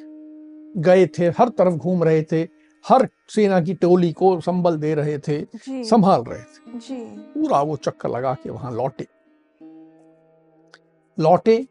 गए 0.76 1.07
थे 1.07 1.26
हर 1.28 1.49
तरफ़ 1.49 1.75
घूम 1.75 2.04
रहे 2.04 2.23
थे 2.23 2.49
हर 2.85 3.09
सेना 3.28 3.61
की 3.61 3.75
टोली 3.75 4.12
को 4.12 4.40
संबल 4.40 4.76
दे 4.76 4.95
रहे 4.95 5.18
थे 5.18 5.40
जी। 5.40 5.85
संभाल 5.85 6.23
रहे 6.23 6.42
थे। 6.42 6.78
जी। 6.78 7.04
पूरा 7.33 7.62
वो 7.62 7.76
चक्कर 7.76 8.09
लगा 8.09 8.35
के 8.35 8.50
वहाँ 8.50 8.73
लौटे। 8.73 9.07
लौटे 11.18 11.66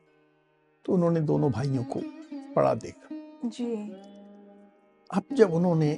तो 0.85 0.93
उन्होंने 0.93 1.21
दोनों 1.21 1.51
भाइयों 1.51 1.83
को 1.83 2.01
पड़ा 2.55 2.73
देखा। 2.73 3.15
जी। 3.49 3.95
अब 5.13 5.23
जब 5.33 5.53
उन्होंने 5.53 5.93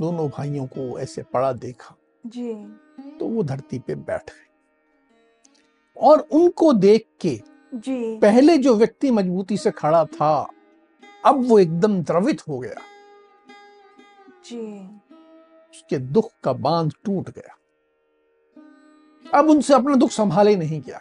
दोनों 0.00 0.28
भाइयों 0.28 0.66
को 0.66 0.98
ऐसे 0.98 1.22
पड़ा 1.22 1.52
देखा 1.52 1.94
जी। 2.26 2.54
तो 3.18 3.26
वो 3.26 3.42
धरती 3.42 3.78
पे 3.78 3.94
बैठ 3.94 4.30
गए 4.30 4.46
और 5.96 6.20
उनको 6.20 6.72
देख 6.72 7.06
के 7.20 7.40
जी। 7.74 8.18
पहले 8.18 8.58
जो 8.58 8.74
व्यक्ति 8.74 9.10
मजबूती 9.10 9.56
से 9.56 9.70
खड़ा 9.70 10.04
था 10.04 10.48
अब 11.24 11.44
वो 11.44 11.58
एकदम 11.58 12.02
द्रवित 12.02 12.48
हो 12.48 12.58
गया। 12.58 12.80
जी। 14.44 14.86
उसके 15.70 15.98
दुख 15.98 16.30
का 16.44 16.52
बाँध 16.52 16.92
टूट 17.04 17.30
गया। 17.30 17.56
अब 19.38 19.50
उनसे 19.50 19.74
अपना 19.74 19.94
दुख 19.94 20.10
संभाले 20.10 20.56
नहीं 20.56 20.80
गया। 20.80 21.00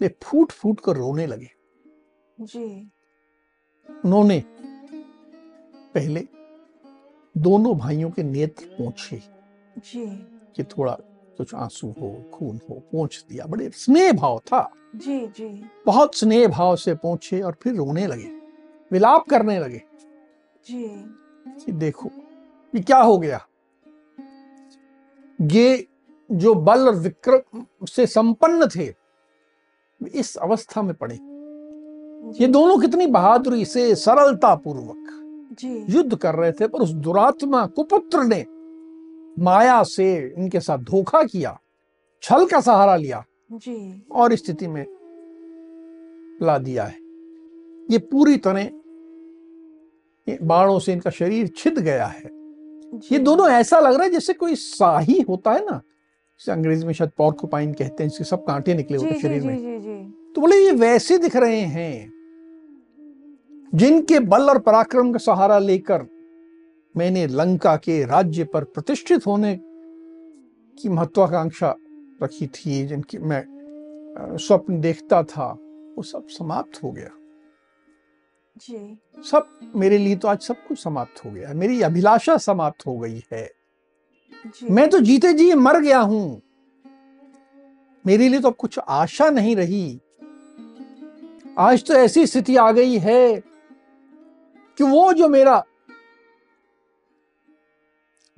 वे 0.00 0.16
फूट 0.22 0.52
फूट 0.52 0.80
कर 0.80 0.96
रोने 0.96 1.26
लगे। 1.26 1.50
जी। 2.40 2.90
उन्होंने 4.04 4.42
पहले 5.94 6.28
दोनों 7.38 7.78
भाइयों 7.78 8.10
के 8.10 8.22
नेत्र 8.22 8.64
पहुँचे 8.64 9.22
जी। 9.78 10.06
कि 10.56 10.64
थोड़ा 10.64 10.92
कुछ 11.36 11.54
आँसू 11.54 11.88
हो 11.88 12.30
खून 12.34 12.60
हो 12.70 12.74
पहुँच 12.74 13.24
दिया। 13.30 13.46
बड़े 13.46 13.70
स्नेह 13.70 14.12
भाव 14.12 14.38
था। 14.38 14.72
जी 14.96 15.26
जी। 15.26 15.64
बहुत 15.86 16.14
स्नेह 16.14 16.48
भाव 16.48 16.76
से 16.76 16.94
पहुँचे 16.94 17.40
और 17.40 17.56
फिर 17.62 17.74
रोने 17.74 18.06
लगे 18.06 18.30
विलाप 18.92 19.28
करने 19.28 19.58
लगे। 19.60 19.82
जी। 20.66 20.88
कि 21.66 21.72
देखो 21.72 22.10
ये 22.74 22.80
क्या 22.80 22.98
हो 22.98 23.18
गया? 23.18 23.46
ये 25.40 25.86
जो 26.32 26.54
बल 26.54 26.88
और 26.88 26.94
विक्रम 26.94 27.64
से 27.86 28.06
संपन्न 28.06 28.68
थे 28.68 28.94
इस 30.14 30.36
अवस्था 30.36 30.82
में 30.82 30.94
पड़े। 30.94 31.14
ये 32.42 32.46
दोनों 32.46 32.78
कितनी 32.78 33.06
बहादुरी 33.06 33.64
से 33.64 33.94
सरलता 33.94 34.54
पूर्वक 34.54 35.21
युद्ध 35.90 36.16
कर 36.16 36.34
रहे 36.34 36.52
थे 36.52 36.66
पर 36.66 36.78
उस 36.78 36.90
दुरात्मा 36.90 37.64
कुपुत्र 37.66 38.22
ने 38.24 38.44
माया 39.36 39.82
से 39.82 40.12
इनके 40.38 40.60
साथ 40.60 40.78
धोखा 40.78 41.22
किया 41.22 41.58
छल 42.22 42.46
का 42.46 42.60
सहारा 42.60 42.96
लिया 42.96 43.24
जी। 43.52 44.02
और 44.12 44.34
स्थिति 44.34 44.66
में 44.66 44.84
ला 46.42 46.58
दिया 46.58 46.84
है। 46.84 46.98
ये 47.90 47.98
पूरी 47.98 48.36
तरह 48.36 48.70
बाणों 50.42 50.78
से 50.78 50.92
इनका 50.92 51.10
शरीर 51.10 51.46
छिद 51.56 51.78
गया 51.78 52.06
है। 52.06 52.30
ये 53.12 53.18
दोनों 53.18 53.48
ऐसा 53.50 53.80
लग 53.80 53.94
रहा 53.94 54.02
है 54.02 54.10
जैसे 54.10 54.32
कोई 54.32 54.54
शाही 54.54 55.20
होता 55.20 55.52
है 55.52 55.64
ना 55.64 55.76
जैसे 55.76 56.52
अंग्रेज़ी 56.52 56.86
में 56.86 56.92
शायद 56.94 57.10
पॉर्कुपाइन 57.18 57.72
कहते 57.72 58.02
हैं 58.04 58.10
इसके 58.10 58.24
सब 58.24 58.44
कांटे 58.44 58.74
निकले 58.74 58.98
जी 58.98 59.04
होते 59.04 59.16
जी 59.16 59.22
शरीर 59.22 59.40
जी 59.40 59.48
में। 59.48 59.56
जी 59.58 59.78
जी। 59.78 60.32
तो 60.34 60.40
बोले 60.40 60.56
ये 60.56 60.72
वैसे 60.72 61.18
दिख 61.18 61.36
रहे 61.36 61.60
हैं। 61.60 62.12
जिनके 63.72 64.18
बल 64.20 64.48
और 64.50 64.58
पराक्रम 64.58 65.12
का 65.12 65.18
सहारा 65.18 65.58
लेकर 65.58 66.06
मैंने 66.94 67.26
लंका 67.26 67.76
के 67.76 68.04
राज्य 68.04 68.44
पर 68.44 68.64
प्रतिष्ठित 68.64 69.26
होने 69.26 69.56
की 70.78 70.88
महत्वाकांक्षा 70.88 71.74
रखी 72.22 72.46
थी 72.46 72.86
जिनकी 72.86 73.18
मैं 73.18 73.44
स्वप्न 74.38 74.80
देखता 74.80 75.22
था 75.22 75.50
वो 75.96 76.02
सब 76.02 76.26
समाप्त 76.28 76.82
हो 76.82 76.90
गया। 76.90 77.10
जी। 78.58 78.98
सब 79.30 79.48
मेरे 79.76 79.98
लिए 79.98 80.16
तो 80.16 80.28
आज 80.28 80.40
सब 80.40 80.56
कुछ 80.68 80.82
समाप्त 80.82 81.24
हो 81.24 81.30
गया 81.30 81.52
मेरी 81.54 81.80
अभिलाषा 81.82 82.36
समाप्त 82.36 82.86
हो 82.86 82.98
गई 82.98 83.22
है। 83.32 83.44
जी। 84.46 84.68
मैं 84.70 84.88
तो 84.90 85.00
जीते 85.00 85.32
जी 85.32 85.52
मर 85.54 85.80
गया 85.80 86.00
हूँ। 86.00 86.40
मेरे 88.04 88.28
लिए 88.28 88.40
तो 88.40 88.48
अब 88.48 88.54
कुछ 88.54 88.78
आशा 88.78 89.30
नहीं 89.30 89.56
रही। 89.56 90.00
आज 91.58 91.84
तो 91.86 91.94
ऐसी 91.94 92.26
स्थिति 92.26 92.56
आ 92.56 92.70
गई 92.72 92.98
है 92.98 93.51
कि 94.78 94.84
वो 94.84 95.12
जो 95.12 95.28
मेरा 95.28 95.64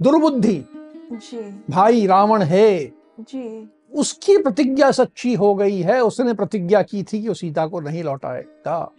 दुर्बुद्धि 0.00 0.58
भाई 1.70 2.06
रावण 2.06 2.42
है 2.42 2.92
जी। 3.20 3.70
उसकी 3.92 4.36
प्रतिज्ञा 4.38 4.90
सच्ची 4.90 5.34
हो 5.34 5.54
गई 5.54 5.80
है 5.80 6.00
उसने 6.00 6.34
प्रतिज्ञा 6.34 6.82
की 6.82 7.02
थी 7.02 7.20
कि 7.22 7.28
वो 7.28 7.34
सीता 7.34 7.66
को 7.66 7.80
नहीं 7.80 8.02
लौटाएगा। 8.04 8.92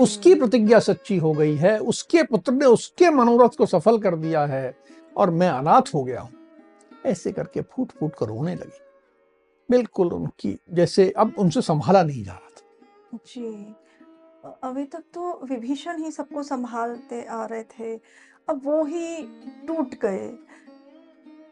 उसकी 0.00 0.34
प्रतिज्ञा 0.34 0.78
सच्ची 0.78 1.16
हो 1.16 1.32
गई 1.32 1.54
है 1.54 1.78
उसके 1.78 2.22
पुत्र 2.22 2.52
ने 2.52 2.66
उसके 2.66 3.10
मनोरथ 3.10 3.56
को 3.58 3.66
सफल 3.66 3.98
कर 3.98 4.16
दिया 4.16 4.44
है 4.46 4.74
और 5.16 5.30
मैं 5.30 5.48
अनाथ 5.48 5.94
हो 5.94 6.02
गया 6.04 6.20
हूँ। 6.20 6.32
ऐसे 7.06 7.32
करके 7.32 7.60
फूट 7.62 7.92
फूट 7.92 8.14
कर 8.18 8.26
रोने 8.26 8.54
लगी। 8.54 8.80
बिल्कुल 9.70 10.12
उनकी 10.12 10.58
जैसे 10.70 11.12
अब 11.16 11.34
उनसे 11.38 11.60
संभाला 11.60 12.02
नहीं 12.02 12.24
जा 12.24 12.32
रहा 12.32 12.50
था। 12.50 13.18
जी। 13.26 13.74
अभी 14.64 14.84
तक 14.84 15.02
तो 15.14 15.40
विभीषण 15.44 16.02
ही 16.02 16.10
सबको 16.10 16.42
संभालते 16.42 17.24
आ 17.24 17.44
रहे 17.46 17.62
थे। 17.62 17.94
अब 18.48 18.60
वो 18.64 18.84
ही 18.84 19.22
टूट 19.66 19.94
गए। 19.94 20.28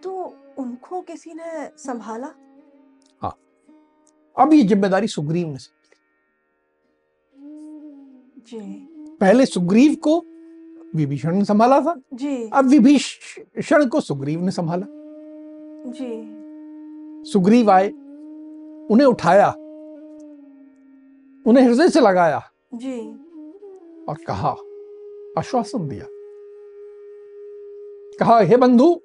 तो 0.03 0.35
उनको 0.59 1.01
किसी 1.01 1.35
ने 1.35 1.69
संभाला? 1.79 2.29
अब 4.37 4.53
ये 4.53 4.63
ज़िम्मेदारी 4.63 5.09
सुग्रीव 5.09 5.49
ने 5.49 5.59
जी। 8.47 8.61
पहले 9.21 9.47
सुग्रीव 9.47 9.95
को 9.95 10.19
विभीषण 10.97 11.37
ने 11.37 11.45
संभाला 11.45 11.81
था। 11.81 11.95
जी। 12.15 12.51
अब 12.51 12.65
विभीषण 12.65 13.87
को 13.87 14.01
सुग्रीव 14.01 14.41
ने 14.41 14.51
संभाला। 14.51 14.87
जी। 15.93 17.31
सुग्रीव 17.31 17.71
आए 17.71 17.89
उन्हें 18.91 19.07
उठाया 19.07 19.49
उन्हें 21.47 21.65
हृदय 21.65 21.89
से 21.89 22.01
लगाया। 22.01 22.43
जी। 22.75 23.11
और 24.09 24.17
कहा 24.27 24.51
आश्वासन 25.39 25.89
दिया। 25.89 26.07
कहा 28.21 28.41
हे 28.41 28.57
बंधु! 28.57 29.01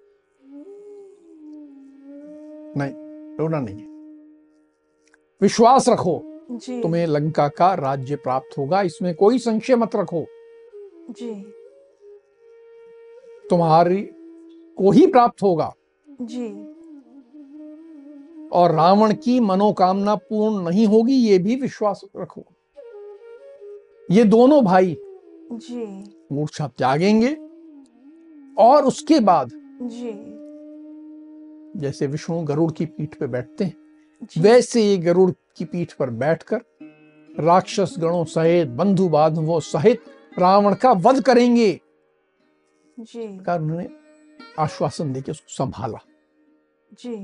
नहीं 2.78 2.92
रोना 3.38 3.60
नहीं 3.60 3.80
है। 3.80 3.88
विश्वास 5.42 5.90
रखो। 5.90 6.22
जी। 6.52 6.82
तुम्हें 6.82 7.08
लंका 7.08 7.48
का 7.48 7.74
राज्य 7.74 8.16
प्राप्त 8.16 8.58
होगा। 8.58 8.82
इसमें 8.82 9.16
कोई 9.16 9.40
संशय 9.40 9.76
मत 9.76 9.96
रखो। 9.96 10.26
जी। 11.10 11.54
तुम्हारी 13.50 14.02
को 14.78 14.92
ही 14.92 15.08
प्राप्त 15.08 15.44
होगा। 15.44 15.76
जी। 16.22 16.66
और 18.50 18.72
रावण 18.72 19.14
की 19.14 19.40
मनोकामना 19.40 20.16
पूर्ण 20.16 20.70
नहीं 20.70 20.88
होगी 20.88 21.14
ये 21.14 21.40
भी 21.40 21.56
विश्वास 21.56 22.02
रखो। 22.18 22.44
ये 24.12 24.24
दोनों 24.24 24.64
भाई 24.66 24.98
जी। 25.52 26.04
मूर्छा 26.32 26.68
त्यागेंगे 26.68 27.34
और 28.64 28.86
उसके 28.86 29.20
बाद 29.20 29.50
जी। 29.82 30.12
जैसे 31.80 32.08
विष्णु 32.08 32.42
गरुड़ 32.42 32.72
की 32.72 32.86
पीठ 32.86 33.16
पे 33.16 33.28
बैठते 33.28 33.64
हैं 33.64 33.76
वैसे 34.38 34.82
ये 34.82 34.98
गरुड़ 34.98 35.32
की 35.58 35.66
पीठ 35.66 35.94
पर 35.94 36.10
बैठकर 36.10 36.62
राक्षस 37.40 37.96
गणों 38.00 38.26
सहित 38.26 38.68
बंधु 38.68 39.10
बांधवों 39.10 39.60
सहित 39.60 40.02
रावण 40.40 40.74
का 40.74 40.92
वध 40.92 41.22
करेंगे। 41.24 41.80
जी। 43.00 43.28
उन्होंने 43.28 43.90
आश्वासन 44.60 45.14
देके 45.14 45.32
उसको 45.32 45.54
संभाला। 45.54 46.00
जी। 47.04 47.16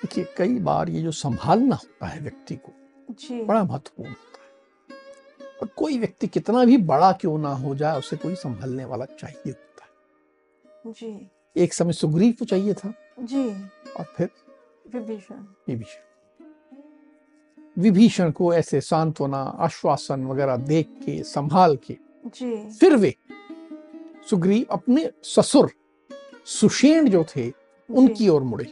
देखिए 0.00 0.26
कई 0.36 0.58
बार 0.58 0.90
ये 0.90 1.02
जो 1.02 1.10
संभालना 1.10 1.74
होता 1.74 2.06
है 2.06 2.20
व्यक्ति 2.20 2.56
को 2.56 2.72
जी। 3.10 3.42
बड़ा 3.44 3.64
महत्वपूर्ण। 3.64 4.10
होता 4.10 4.20
है 4.32 4.37
और 5.62 5.68
कोई 5.68 5.98
व्यक्ति 5.98 6.26
कितना 6.26 6.64
भी 6.64 6.76
बड़ा 6.76 7.12
क्यों 7.12 7.38
ना 7.38 7.54
हो 7.54 7.74
जाए 7.74 7.98
उसे 7.98 8.16
कोई 8.16 8.34
संभालने 8.34 8.84
वाला 8.84 9.04
चाहिए 9.04 9.50
होता 9.50 9.84
है। 9.84 10.92
जी। 10.92 11.30
एक 11.56 11.74
समय 11.74 11.92
सुग्रीव 11.92 12.32
को 12.32 12.44
चाहिए 12.44 12.74
था। 12.74 12.94
जी। 13.20 13.50
और 13.92 14.04
फिर? 14.04 14.30
विभीषण। 14.94 15.36
विभीषण। 15.68 16.02
विभीषण 17.78 18.30
को 18.30 18.54
ऐसे 18.54 18.80
सांत्वना 18.80 19.38
आश्वासन 19.38 20.24
वगैरह 20.26 20.56
देख 20.56 20.88
के 20.88 21.22
संभाल 21.22 21.76
के 21.76 21.96
जी। 22.26 22.70
फिर 22.70 22.96
वे 22.96 23.14
सुग्रीव 24.30 24.66
अपने 24.70 25.10
ससुर 25.22 25.70
सुषेण 26.46 27.08
जो 27.08 27.24
थे 27.36 27.52
उनकी 27.90 28.28
ओर 28.28 28.42
मुड़े। 28.42 28.64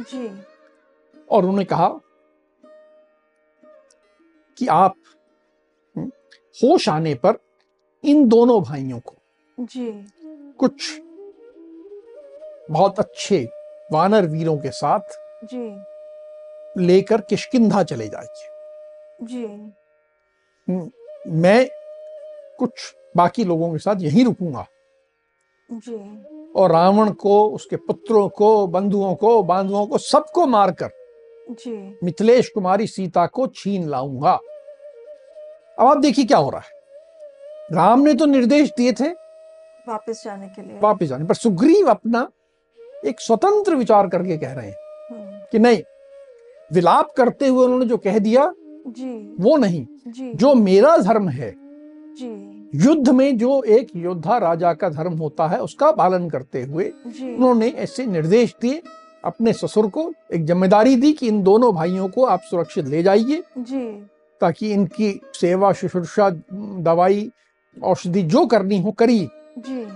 जी। 0.00 0.42
और 1.30 1.42
उन्होंने 1.42 1.64
कहा 1.64 1.88
कि 4.58 4.66
आप 4.66 4.94
होश 6.62 6.88
आने 6.88 7.14
पर 7.14 7.38
इन 8.04 8.28
दोनों 8.28 8.62
भाइयों 8.62 8.98
को 8.98 9.14
जी। 9.60 10.06
कुछ 10.58 11.00
बहुत 12.70 12.98
अच्छे 12.98 13.48
वानर 13.92 14.26
वीरों 14.26 14.58
के 14.58 14.70
साथ 14.70 15.00
जी। 15.44 15.82
लेकर 16.82 17.20
किष्किंधा 17.20 17.82
चले 17.82 18.08
जाइए 18.08 18.48
जी। 19.22 19.44
हम्म, 20.68 20.90
मैं 21.26 21.68
कुछ 22.58 22.94
बाकी 23.16 23.44
लोगों 23.44 23.72
के 23.72 23.78
साथ 23.78 23.96
यहीं 24.00 24.24
रुकूँगा। 24.24 24.66
जी। 25.70 26.24
और 26.52 26.72
रावण 26.72 27.10
को 27.10 27.48
उसके 27.48 27.76
पुत्रों 27.76 28.28
को 28.28 28.66
बंधुओं 28.66 29.14
को 29.14 29.42
बांधुओं 29.42 29.86
को 29.86 29.98
सबको 29.98 30.46
मारकर 30.46 30.90
जी। 31.50 31.98
मिथिलेश 32.04 32.48
कुमारी 32.48 32.86
सीता 32.86 33.26
को 33.26 33.46
छीन 33.46 33.88
लाऊँगा। 33.88 34.38
अब 35.78 35.86
आप 35.86 35.98
देखिए 35.98 36.24
क्या 36.24 36.38
हो 36.38 36.50
रहा 36.50 36.60
है। 36.60 36.74
राम 37.72 38.00
ने 38.00 38.14
तो 38.14 38.26
निर्देश 38.26 38.72
दिए 38.76 38.92
थे 38.92 39.08
वापस 39.86 40.22
जाने 40.24 40.46
के 40.46 40.62
लिए। 40.62 40.78
वापस 40.80 41.06
जाने 41.06 41.24
पर 41.24 41.34
सुग्रीव 41.34 41.88
अपना 41.90 42.28
एक 43.06 43.20
स्वतंत्र 43.20 43.74
विचार 43.74 44.08
करके 44.08 44.36
कह 44.38 44.52
रहे 44.52 44.66
हैं 44.66 44.74
हम्म, 45.10 45.38
कि 45.52 45.58
नहीं 45.58 45.82
विलाप 46.70 47.12
करते 47.16 47.46
हुए 47.46 47.64
उन्होंने 47.64 47.86
जो 47.86 47.96
कह 47.98 48.18
दिया 48.18 48.52
जी। 48.88 49.36
वो 49.40 49.56
नहीं 49.56 49.86
जी। 50.08 50.32
जो 50.34 50.54
मेरा 50.54 50.96
धर्म 50.98 51.28
है 51.28 51.54
जी। 52.16 52.80
युद्ध 52.84 53.08
में 53.08 53.36
जो 53.38 53.62
एक 53.62 53.88
योद्धा 53.96 54.38
राजा 54.38 54.72
का 54.74 54.88
धर्म 54.88 55.12
होता 55.12 55.46
है 55.48 55.58
उसका 55.60 55.90
पालन 55.92 56.28
करते 56.30 56.62
हुए 56.62 56.84
उन्होंने 57.06 57.68
ऐसे 57.78 58.06
निर्देश 58.06 58.54
दिए 58.60 58.82
अपने 59.24 59.52
ससुर 59.52 59.86
को 59.88 60.12
एक 60.34 60.44
ज़िम्मेदारी 60.46 60.96
दी 60.96 61.12
कि 61.12 61.28
इन 61.28 61.42
दोनों 61.42 61.72
भाइयों 61.74 62.08
को 62.08 62.24
आप 62.24 62.40
सुरक्षित 62.40 62.86
ले 62.86 63.02
जाइए। 63.02 63.42
जी। 63.58 63.86
ताकि 64.40 64.72
इनकी 64.72 65.20
सेवा 65.34 65.72
शुश्रूषा 65.72 66.30
दवाई 66.82 67.30
औषधि 67.76 68.22
जो 68.22 68.46
करनी 68.46 68.80
हो 68.82 68.92
करिए 68.92 69.28
जी। 69.58 69.86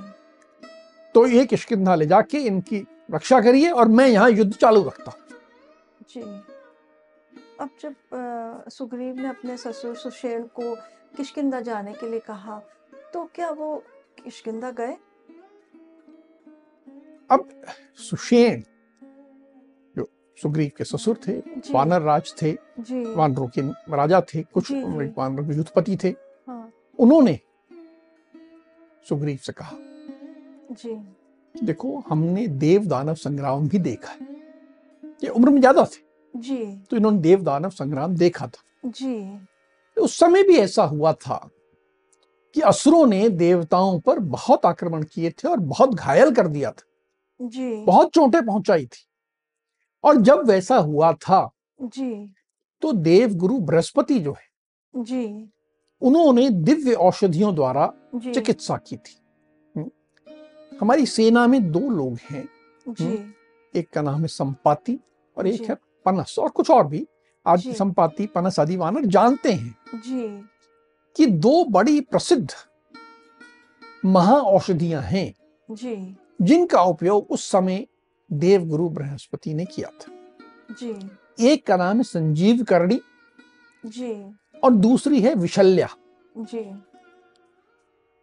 तो 1.15 1.27
ये 1.27 1.45
किष्किंधा 1.47 1.95
ले 1.95 2.07
जाके 2.07 2.39
इनकी 2.39 2.87
रक्षा 3.11 3.41
करिए 3.41 3.71
और 3.71 3.89
मैं 3.89 4.07
यहाँ 4.09 4.31
युद्ध 4.31 4.53
चालू 4.55 4.83
रखता। 4.83 5.13
जी। 6.11 6.21
अब 7.61 7.71
जब 7.81 7.95
सुग्रीव 8.69 9.15
ने 9.15 9.29
अपने 9.29 9.57
ससुर 9.57 9.97
सुषेण 9.97 10.43
को 10.43 10.75
किष्किंधा 11.17 11.61
जाने 11.61 11.93
के 11.93 12.11
लिए 12.11 12.21
कहा 12.21 12.61
तो 13.13 13.25
क्या 13.35 13.51
वो 13.51 13.77
किशकिंदा 14.25 14.71
गए? 14.71 14.97
अब 17.31 17.49
सुषेण 17.99 18.61
जो 18.61 18.70
सुग्रीव 20.43 20.71
के 20.77 20.85
ससुर 20.85 21.19
थे 21.27 21.33
वानर 21.73 22.03
राज 22.03 22.33
थे 22.43 22.53
वानरों 23.15 23.47
के 23.49 23.63
राजा 23.97 24.21
थे 24.35 24.43
कुछ। 24.45 24.71
वानरों 24.73 25.47
के 25.47 25.55
युद्धपति 25.55 25.97
थे। 26.05 26.09
हाँ। 26.49 26.73
उन्होंने 26.99 27.39
सुग्रीव 29.07 29.39
से 29.43 29.53
कहा 29.53 29.77
जी। 30.73 30.95
देखो 31.55 31.99
हमने 32.09 32.47
देव 32.47 32.85
दानव 32.87 33.15
संग्राम 33.15 33.69
भी 33.69 33.79
देखा 33.79 34.11
है। 34.11 34.27
ये 35.25 35.29
उम्र 35.31 35.51
में 35.51 35.61
ज़्यादा 35.61 35.85
थे। 35.85 36.03
जी। 36.35 36.65
तो 36.91 36.97
इन्होंने 36.97 37.19
देव 37.19 37.43
दानव 37.43 37.71
संग्राम 37.71 38.15
देखा 38.17 38.47
था। 38.47 38.89
जी। 38.89 39.39
उस 39.97 40.19
समय 40.19 40.43
भी 40.43 40.57
ऐसा 40.57 40.85
हुआ 40.85 41.13
था 41.13 41.49
कि 42.57 42.61
असुरों 42.61 43.07
ने 43.07 43.29
देवताओं 43.29 43.99
पर 44.01 44.19
बहुत 44.19 44.67
आक्रमण 44.67 45.03
किए 45.05 45.31
थे 45.31 45.49
और 45.49 45.59
बहुत 45.59 45.95
घायल 45.95 46.35
कर 46.35 46.47
दिया 46.47 46.71
था। 46.71 47.47
जी। 47.47 47.75
बहुत 47.85 48.11
चोटें 48.11 48.45
पहुंचाई 48.47 48.87
थी। 48.87 49.05
और 50.05 50.17
जब 50.17 50.47
वैसा 50.47 50.77
हुआ 50.77 51.13
था 51.13 51.51
जी। 51.83 52.35
तो 52.83 52.93
देव 52.93 53.35
गुरु 53.35 53.59
बृहस्पति 53.59 54.19
जो 54.21 54.33
है 54.33 54.51
जी। 54.97 55.51
उन्होंने 56.01 56.51
दिव्य 56.51 56.93
औषधियों 56.93 57.55
द्वारा 57.55 57.93
चिकित्सा 58.17 58.77
की 58.77 58.97
थी। 58.97 59.21
हम्म। 59.77 59.91
हमारी 60.81 61.07
सेना 61.07 61.47
में 61.47 61.73
दो 61.73 61.81
लोग 61.81 62.19
हैं। 62.31 62.49
जी। 62.89 63.35
एक 63.79 63.91
का 63.91 64.03
नाम 64.03 64.21
है 64.21 64.27
संपाति 64.27 64.99
और 65.37 65.47
एक 65.47 65.63
है 65.63 65.75
पनस 65.75 66.37
और 66.39 66.49
कुछ 66.49 66.71
और 66.71 66.87
भी। 66.87 67.07
आज 67.47 67.69
संपाति 67.69 68.27
पनस 68.27 68.61
आदि 68.61 68.77
वानर 68.77 69.05
जानते 69.07 69.53
हैं 69.53 69.77
जी। 69.95 70.49
कि 71.17 71.27
दो 71.27 71.65
बड़ी 71.65 72.01
प्रसिद्ध 72.01 72.51
महा 74.05 74.35
औषधियाँ 74.35 75.03
हैं 75.03 75.35
जी। 75.71 76.17
जिनका 76.43 76.83
उपयोग 76.83 77.27
उस 77.31 77.51
समय 77.51 77.87
देवगुरु 78.33 78.89
बृहस्पति 78.89 79.55
ने 79.55 79.65
किया 79.65 79.89
था। 79.89 80.13
जी। 80.75 81.11
एक 81.49 81.67
का 81.67 81.77
नाम 81.77 81.97
है 81.97 82.03
संजीव 82.03 82.65
करणी 82.65 83.01
जी। 83.87 84.35
और 84.65 84.71
दूसरी 84.71 85.21
है 85.21 85.35
विशल्या। 85.35 85.89
जी। 86.39 86.83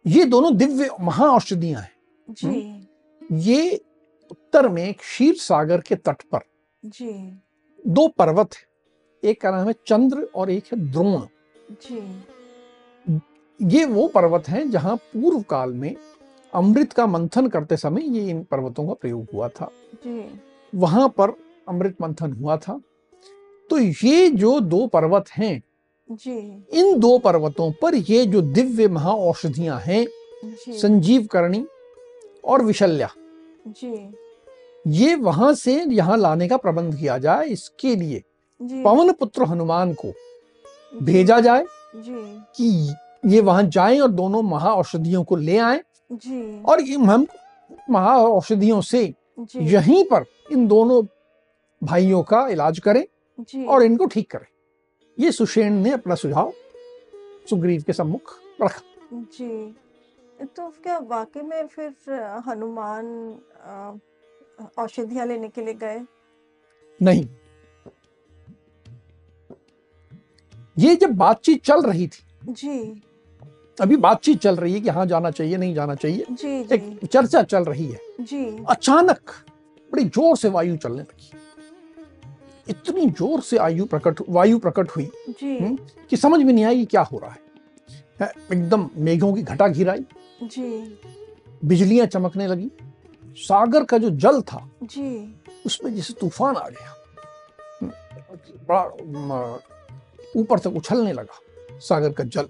ये 0.06 0.24
दोनों 0.24 0.56
दिव्य 0.56 0.90
महा 1.00 1.26
औषधियाँ 1.26 1.82
हैं। 1.82 1.96
जी। 2.30 2.88
ये 3.32 3.84
उत्तर 4.30 4.68
में 4.68 4.94
क्षीर 4.94 5.34
सागर 5.34 5.80
के 5.80 5.94
तट 5.94 6.22
पर। 6.22 6.40
जी। 6.84 7.40
दो 7.86 8.08
पर्वत 8.08 8.54
है। 8.54 8.68
एक 9.30 9.40
का 9.40 9.50
नाम 9.50 9.66
है 9.66 9.74
चंद्र 9.86 10.28
और 10.34 10.50
एक 10.50 10.64
है 10.64 10.92
द्रोण। 10.92 11.26
जी। 11.70 12.22
ये 13.62 13.84
वो 13.84 14.08
पर्वत 14.08 14.48
हैं 14.48 14.70
जहाँ 14.70 14.96
पूर्व 14.96 15.42
काल 15.42 15.72
में 15.72 15.96
अमृत 16.52 16.92
का 16.92 17.06
मंथन 17.06 17.46
करते 17.46 17.76
समय 17.76 18.02
ये 18.08 18.28
इन 18.30 18.42
पर्वतों 18.42 18.86
का 18.86 18.92
प्रयोग 18.92 19.26
हुआ 19.34 19.48
था। 19.48 19.70
जी। 20.06 20.40
वहाँ 20.72 21.08
पर 21.08 21.32
अमृत 21.68 21.96
मंथन 22.02 22.32
हुआ 22.32 22.56
था। 22.56 22.80
तो 23.70 23.78
ये 23.78 24.28
जो 24.30 24.58
दो 24.60 24.86
पर्वत 24.86 25.30
हैं 25.30 25.62
जी। 26.10 26.38
इन 26.80 26.98
दो 27.00 27.16
पर्वतों 27.18 27.70
पर 27.72 27.94
ये 27.94 28.24
जो 28.26 28.40
दिव्य 28.42 28.88
महा 28.88 29.12
औषधियाँ 29.12 29.78
हैं 29.80 30.06
संजीव 30.72 31.26
करणी 31.26 31.64
और 32.44 32.62
विशल्या 32.64 33.10
जी। 33.66 34.14
ये 34.86 35.14
वहाँ 35.14 35.52
से 35.54 35.74
यहाँ 35.84 36.16
लाने 36.16 36.48
का 36.48 36.56
प्रबंध 36.56 36.94
किया 36.96 37.18
जाए 37.18 37.46
इसके 37.46 37.94
लिए 37.96 38.22
पवन 38.84 39.12
पुत्र 39.12 39.44
हनुमान 39.44 39.92
को 39.94 40.12
भेजा 41.02 41.40
जाए 41.40 41.64
जी। 41.96 42.14
कि 42.56 42.94
ये 43.26 43.40
वहाँ 43.40 43.62
जाएँ 43.62 44.00
और 44.00 44.08
दोनों 44.08 44.42
महा 44.42 44.72
औषधियों 44.74 45.22
को 45.24 45.36
ले 45.36 45.58
आए। 45.58 45.82
जी। 46.10 46.62
और 46.62 46.80
हम 47.10 47.26
महा 47.90 48.16
औषधियों 48.18 48.80
से 48.80 49.02
यहीं 49.56 50.04
पर 50.04 50.24
इन 50.52 50.66
दोनों 50.68 51.02
भाइयों 51.82 52.22
का 52.22 52.46
इलाज 52.48 52.78
करें 52.78 53.04
जी। 53.40 53.64
और 53.64 53.82
इनको 53.82 54.06
ठीक 54.06 54.30
करें। 54.30 54.46
ये 55.18 55.32
सुषेण 55.32 55.72
ने 55.72 55.90
अपना 55.90 56.14
सुझाव 56.14 56.52
सुग्रीव 57.50 57.82
के 57.82 57.92
सम्मुख 57.92 58.34
रखा। 58.62 58.80
जी। 59.12 59.74
तो 60.46 60.68
क्या 60.82 60.98
वाकई 60.98 61.42
में 61.42 61.66
फिर 61.66 62.12
हनुमान 62.46 63.06
औषधियाँ 64.78 65.26
लेने 65.26 65.48
के 65.48 65.64
लिए 65.64 65.74
गए? 65.74 66.00
नहीं। 67.00 67.26
ये 70.78 70.94
जब 70.96 71.14
बातचीत 71.16 71.64
चल 71.64 71.82
रही 71.82 72.06
थी 72.08 72.52
जी। 72.52 73.02
अभी 73.80 73.96
बातचीत 73.96 74.38
चल 74.40 74.56
रही 74.56 74.72
है 74.74 74.80
कि 74.80 74.88
हाँ 74.88 75.04
जाना 75.06 75.30
चाहिए 75.30 75.56
नहीं 75.56 75.74
जाना 75.74 75.94
चाहिए। 75.94 76.24
जी 76.30 76.62
जी. 76.64 76.74
एक 76.74 77.06
चर्चा 77.12 77.42
चल 77.42 77.64
रही 77.64 77.86
है। 77.86 78.00
जी। 78.20 78.44
अचानक 78.70 79.30
बड़ी 79.92 80.04
ज़ोर 80.04 80.36
से 80.36 80.48
वायु 80.48 80.76
चलने 80.76 81.02
लगी। 81.02 81.30
इतनी 82.68 83.06
ज़ोर 83.10 83.40
से 83.40 83.56
आयु 83.58 83.84
प्रकट 83.86 84.20
वायु 84.28 84.58
प्रकट 84.58 84.90
हुई 84.90 85.10
जी। 85.28 85.58
हम्म? 85.58 85.78
कि 86.10 86.16
समझ 86.16 86.40
में 86.42 86.52
नहीं 86.52 86.64
आई 86.64 86.78
कि 86.78 86.84
क्या 86.86 87.02
हो 87.02 87.18
रहा 87.18 87.30
है। 87.30 87.46
है, 88.20 88.32
एकदम 88.52 88.88
मेघों 88.96 89.32
की 89.34 89.42
घटा 89.42 89.68
घिराई 89.68 90.04
बिजलियाँ 91.64 92.06
चमकने 92.06 92.46
लगी। 92.46 92.70
सागर 93.38 93.84
का 93.84 93.98
जो 93.98 94.10
जल 94.10 94.40
था 94.42 94.68
जी। 94.82 95.34
उसमें 95.66 95.94
जैसे 95.94 96.14
तूफ़ान 96.20 96.56
आ 96.56 96.68
गया। 96.68 96.94
हम्म, 97.82 97.92
बड़ा 98.68 99.58
ऊपर 100.36 100.58
तक 100.58 100.76
उछलने 100.76 101.12
लगा 101.12 101.78
सागर 101.78 102.12
का 102.12 102.24
जल। 102.24 102.48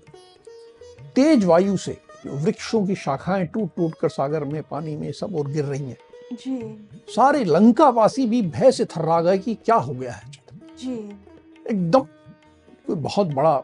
तेज 1.15 1.45
वायु 1.45 1.77
से 1.77 1.97
वृक्षों 2.27 2.87
की 2.87 2.95
शाखाएँ 2.95 3.47
टूट 3.47 3.69
टूट 3.77 3.95
कर 3.95 4.09
सागर 4.09 4.45
में 4.45 4.63
पानी 4.63 4.97
में 4.97 5.11
सब 5.13 5.37
और 5.37 5.51
गिर 5.51 5.65
रही 5.65 5.85
हैं। 5.85 5.97
जी। 6.33 6.87
सारे 7.09 7.45
लंका 7.45 7.89
वासी 7.89 8.27
भी 8.27 8.43
भय 8.43 8.73
से 8.73 8.85
थर्रा 8.85 9.21
गए 9.21 9.39
कि 9.39 9.55
क्या 9.55 9.77
हो 9.77 9.95
गया 9.95 10.13
है। 10.13 10.31
जी। 10.79 10.95
एकदम 11.67 12.01
कोई 12.87 12.97
बहुत 12.97 13.27
बड़ा 13.27 13.57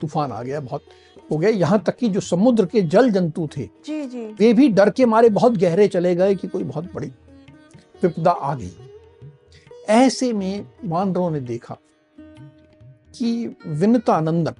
तूफ़ान 0.00 0.32
आ 0.32 0.42
गया 0.42 0.60
बहुत 0.60 0.82
हो 1.30 1.36
गया। 1.38 1.50
यहाँ 1.50 1.82
तक 1.82 1.96
कि 1.96 2.08
जो 2.08 2.20
समुद्र 2.20 2.66
के 2.66 2.82
जल 2.82 3.10
जंतु 3.10 3.48
थे 3.56 3.68
जी 3.86 4.04
जी। 4.06 4.26
वे 4.38 4.52
भी 4.52 4.68
डर 4.68 4.90
के 4.90 5.06
मारे 5.06 5.28
बहुत 5.30 5.56
गहरे 5.58 5.88
चले 5.88 6.14
गए 6.14 6.34
कि 6.34 6.48
कोई 6.48 6.64
बहुत 6.64 6.92
बड़ी 6.94 7.08
विपदा 8.02 8.30
आ 8.30 8.54
गई। 8.54 8.72
ऐसे 9.88 10.32
में 10.32 10.66
वानरों 10.84 11.30
ने 11.30 11.40
देखा 11.40 11.76
कि 13.14 13.56
विनतानंदन 13.66 14.54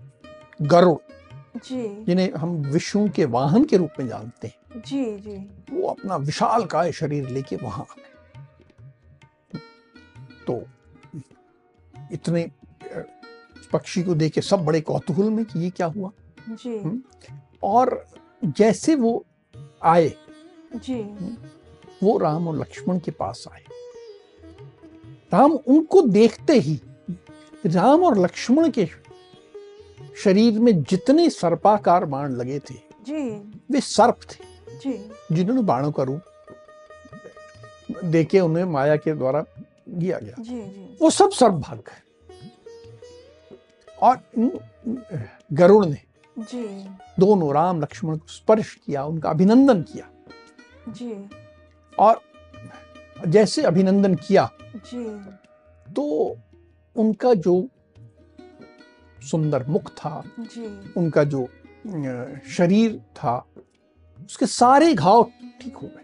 गरुड़ 0.63 0.99
जी। 1.57 2.05
जिन्हें 2.05 2.33
हम 2.33 2.57
विष्णु 2.63 3.09
के 3.09 3.25
वाहन 3.25 3.65
के 3.65 3.77
रूप 3.77 3.91
में 3.99 4.07
जानते 4.09 4.49
हैं। 4.49 4.83
जी 4.87 5.05
जी। 5.19 5.37
वो 5.71 5.87
अपना 5.89 6.17
विशाल 6.17 6.65
काय 6.65 6.93
शरीर 6.93 7.29
लेके 7.29 7.57
वहाँ 7.57 7.87
आ 7.91 7.95
गए 7.99 8.13
तो 10.47 10.63
इतने 12.13 12.51
पक्षी 13.73 14.03
को 14.03 14.15
देख 14.15 14.33
के 14.33 14.41
सब 14.41 14.65
बड़े 14.65 14.81
कौतूहल 14.81 15.31
में 15.31 15.45
कि 15.45 15.61
ये 15.61 15.71
क्या 15.71 15.87
हुआ? 15.87 16.11
जी। 16.51 17.03
और 17.63 18.05
जैसे 18.45 18.95
वो 18.95 19.25
आए 19.83 20.13
जी। 20.75 21.01
वो 22.03 22.17
राम 22.19 22.49
और 22.49 22.57
लक्ष्मण 22.57 22.99
के 22.99 23.11
पास 23.11 23.45
आए। 23.53 23.65
राम 25.33 25.53
उनको 25.53 26.03
देखते 26.03 26.59
ही 26.59 26.81
राम 27.67 28.05
और 28.05 28.19
लक्ष्मण 28.19 28.71
के 28.71 28.85
शरीर 30.23 30.59
में 30.59 30.83
जितने 30.83 31.31
सर्पाकार 31.31 32.05
बाण 32.05 32.33
लगे 32.33 32.59
थे 32.59 32.75
जी। 33.03 33.29
वे 33.71 33.81
सर्प 33.81 34.19
थे। 34.31 34.45
जी। 34.79 35.11
जिन्होंने 35.33 35.63
बाणों 35.63 35.93
का 35.93 36.03
रूप 36.03 36.23
देके 38.05 38.41
उन्हें 38.41 38.65
माया 38.65 38.97
के 38.97 39.15
द्वारा 39.15 39.45
दिया 39.89 40.19
गया। 40.19 40.43
जी 40.43 40.61
जी। 40.61 40.99
वो 41.03 41.11
सब 41.11 41.31
सर्प 41.31 41.53
भाग 41.53 41.79
गए। 41.79 42.01
और 44.03 44.21
गरुड़ 45.53 45.87
ने 45.87 46.01
जी। 46.39 46.89
दोनों 47.19 47.53
राम 47.55 47.81
लक्ष्मण 47.81 48.17
को 48.17 48.27
स्पर्श 48.27 48.75
किया 48.75 49.05
उनका 49.05 49.31
अभिनंदन 49.31 49.83
किया। 49.83 50.09
जी। 50.89 51.31
और 51.99 52.21
जैसे 53.27 53.63
अभिनंदन 53.63 54.15
किया 54.15 54.51
जी। 54.77 55.05
तो 55.95 56.37
उनका 56.97 57.35
जो 57.35 57.69
सुंदर 59.31 59.65
मुख 59.69 59.91
था। 59.91 60.23
जी। 60.39 60.93
उनका 60.97 61.25
जो 61.25 61.47
शरीर 62.49 62.97
था 63.17 63.37
उसके 64.19 64.47
सारे 64.47 64.93
घाव 64.95 65.23
ठीक 65.61 65.77
हो 65.77 65.89
गए। 65.89 66.03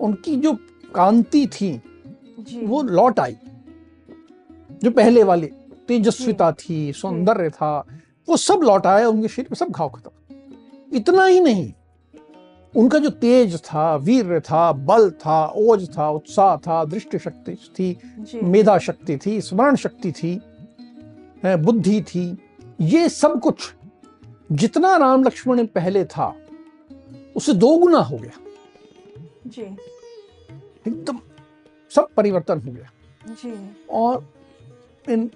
उनकी 0.00 0.36
जो 0.36 0.52
कांति 0.94 1.46
थी 1.46 1.70
जी। 2.40 2.66
वो 2.66 2.82
लौट 2.82 3.20
आई। 3.20 3.36
जो 4.82 4.90
पहले 4.90 5.22
वाले 5.22 5.46
तेजस्विता 5.88 6.52
थी 6.52 6.92
सौंदर्य 6.92 7.50
था 7.50 7.78
वो 8.28 8.36
सब 8.36 8.60
लौट 8.62 8.86
आया 8.86 9.08
उनके 9.08 9.28
शरीर 9.28 9.48
में 9.50 9.56
सब 9.56 9.70
घाव 9.70 9.88
खत्म। 9.88 10.96
इतना 10.96 11.24
ही 11.24 11.40
नहीं 11.40 11.72
उनका 12.74 12.98
जो 12.98 13.10
तेज 13.10 13.56
था 13.64 13.94
वीर 13.96 14.40
था 14.40 14.70
बल 14.72 15.10
था 15.10 15.44
ओज 15.56 15.88
था 15.96 16.08
उत्साह 16.10 16.56
था 16.56 16.84
दृष्टि 16.84 17.18
शक्ति 17.18 17.54
थी 17.74 17.96
मेधा 18.42 18.78
शक्ति 18.78 19.16
थी 19.16 19.40
स्मरण 19.40 19.76
शक्ति 19.76 20.12
थी 20.12 20.40
बुद्धि 21.44 22.02
थी। 22.02 22.38
ये 22.80 23.08
सब 23.08 23.40
कुछ 23.40 23.74
जितना 24.52 24.96
राम 24.96 25.24
लक्ष्मण 25.24 25.66
पहले 25.66 26.04
था 26.04 26.36
उससे 27.36 27.52
दो 27.52 27.78
गुना 27.78 27.98
हो 27.98 28.16
गया। 28.16 28.40
जी। 29.46 29.62
एकदम 30.88 31.18
सब 31.94 32.08
परिवर्तन 32.16 32.60
हो 32.60 32.72
गया। 32.72 32.90
जी। 33.28 33.76
और 33.90 34.34
इन 35.10 35.30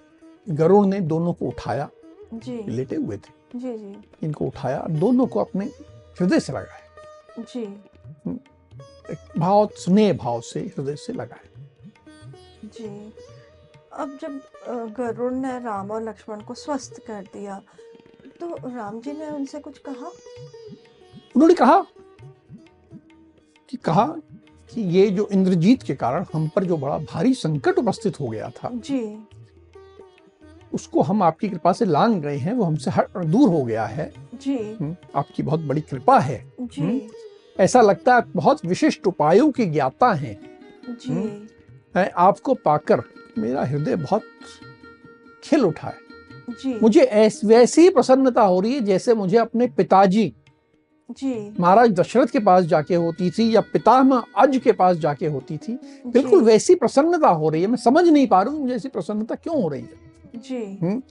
गरुड़ 0.48 0.86
ने 0.86 1.00
दोनों 1.00 1.32
को 1.32 1.46
उठाया। 1.46 1.90
जी। 2.34 2.62
लेटे 2.70 2.96
हुए 2.96 3.16
थे। 3.16 3.58
जी 3.58 3.78
जी। 3.78 3.96
इनको 4.22 4.46
उठाया 4.46 4.86
दोनों 4.90 5.26
को 5.26 5.40
अपने 5.40 5.64
हृदय 6.20 6.40
से 6.40 6.52
लगाया। 6.52 7.42
जी। 7.42 7.62
एक 9.10 9.38
भाव 9.38 9.68
स्नेह 9.76 10.12
भाव 10.12 10.40
से 10.40 10.60
हृदय 10.60 10.96
से 10.96 11.12
लगाया। 11.12 11.68
जी। 12.64 13.12
अब 13.96 14.18
जब 14.22 14.40
गरुड़ 14.98 15.32
ने 15.32 15.58
राम 15.60 15.90
और 15.90 16.02
लक्ष्मण 16.02 16.40
को 16.40 16.54
स्वस्थ 16.54 17.00
कर 17.06 17.22
दिया 17.22 17.62
तो 18.40 18.54
राम 18.66 19.00
जी 19.00 19.12
ने 19.12 19.28
उनसे 19.30 19.58
कुछ 19.58 19.78
कहा? 19.78 20.06
उन्होंने 21.36 21.54
कहा 21.54 21.80
कि 23.68 23.76
कहा 23.76 24.06
कि 24.70 24.80
ये 24.80 25.08
जो 25.10 25.28
इंद्रजीत 25.32 25.82
के 25.82 25.94
कारण 25.94 26.24
हम 26.32 26.48
पर 26.48 26.64
जो 26.64 26.76
बड़ा 26.76 26.98
भारी 26.98 27.34
संकट 27.34 27.78
उपस्थित 27.78 28.20
हो 28.20 28.28
गया 28.28 28.50
था 28.50 28.70
जी। 28.74 29.26
उसको 30.74 31.02
हम 31.02 31.22
आपकी 31.22 31.48
कृपा 31.48 31.72
से 31.72 31.84
लांग 31.84 32.20
गए 32.22 32.36
हैं 32.36 32.52
वो 32.52 32.64
हमसे 32.64 32.90
हट 32.90 33.16
दूर 33.16 33.48
हो 33.48 33.64
गया 33.64 33.84
है। 33.86 34.12
जी। 34.34 34.56
हम्म, 34.56 34.96
आपकी 35.14 35.42
बहुत 35.42 35.60
बड़ी 35.60 35.80
कृपा 35.80 36.18
है। 36.18 36.52
जी। 36.60 37.08
ऐसा 37.60 37.80
लगता 37.80 38.16
है 38.16 38.22
बहुत 38.32 38.64
विशिष्ट 38.66 39.06
उपायों 39.06 39.50
के 39.52 39.66
ज्ञाता 39.66 40.12
हैं। 40.12 40.38
जी। 40.88 42.08
आपको 42.16 42.54
पाकर 42.54 43.02
मेरा 43.38 43.64
हृदय 43.64 43.96
बहुत 43.96 44.22
खिल 45.44 45.64
उठा 45.64 45.88
है। 45.88 46.04
जी। 46.52 46.78
मुझे 46.82 47.00
ऐस 47.00 47.40
वैसी 47.44 47.88
प्रसन्नता 47.90 48.42
हो 48.42 48.60
रही 48.60 48.72
है 48.72 48.80
जैसे 48.80 49.14
मुझे 49.14 49.36
अपने 49.36 49.66
पिताजी 49.68 50.32
जी। 51.10 51.34
महाराज 51.60 51.90
दशरथ 51.90 52.26
के 52.26 52.38
पास 52.38 52.64
जाके 52.64 52.94
होती 52.94 53.30
थी 53.30 53.54
या 53.54 53.60
पितामह 53.72 54.22
अज 54.36 54.56
के 54.56 54.72
पास 54.72 54.96
जाके 54.96 55.26
होती 55.26 55.56
थी। 55.58 55.78
बिल्कुल 56.06 56.42
वैसी 56.42 56.74
प्रसन्नता 56.74 57.28
हो 57.28 57.48
रही 57.48 57.62
है। 57.62 57.68
मैं 57.68 57.76
समझ 57.76 58.06
नहीं 58.08 58.26
पा 58.26 58.42
रहा 58.42 58.52
हूँ 58.52 58.60
मुझे 58.60 58.74
ऐसी 58.74 58.88
प्रसन्नता 58.88 59.34
क्यों 59.34 59.62
हो 59.62 59.68
रही 59.68 59.82
है। 59.82 60.40
जी। 60.40 61.02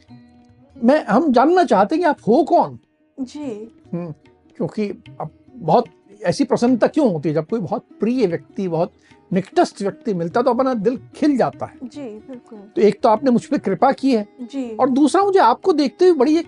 मैं 0.76 1.04
हम 1.06 1.32
जानना 1.34 1.64
चाहते 1.64 1.96
हैं 1.96 2.02
कि 2.02 2.08
आप 2.10 2.18
हो 2.28 2.44
कौन? 2.44 2.78
जी। 3.18 3.72
क्योंकि 3.94 4.90
अब 5.22 5.30
बहुत 5.56 5.86
ऐसी 6.24 6.44
प्रसन्नता 6.44 6.88
क्यों 6.88 7.12
होती 7.14 7.30
है 7.30 7.36
जब 7.36 7.46
कोई 7.46 7.60
बहुत 7.60 7.86
प्रिय 8.00 8.28
व्यक्ति 8.28 8.68
बहुत 8.68 8.92
निकटस्थ 9.32 9.82
व्यक्ति 9.82 10.14
मिलता 10.14 10.42
तो 10.42 10.52
अपना 10.52 10.74
दिल 10.74 10.98
खिल 11.16 11.36
जाता 11.38 11.66
है। 11.66 11.78
जी 11.84 12.04
बिल्कुल। 12.28 12.60
तो 12.76 12.82
एक 12.82 13.00
तो 13.02 13.10
आपने 13.10 13.32
मुझ 13.32 13.46
पर 13.46 13.58
कृपा 13.58 13.92
की 13.92 14.16
है। 14.16 14.26
जी। 14.42 14.70
और 14.76 14.90
दूसरा 14.90 15.24
मुझे 15.24 15.40
आपको 15.40 15.74
देखते 15.74 16.06
हुए 16.06 16.18
बड़ी 16.18 16.38
एक 16.38 16.48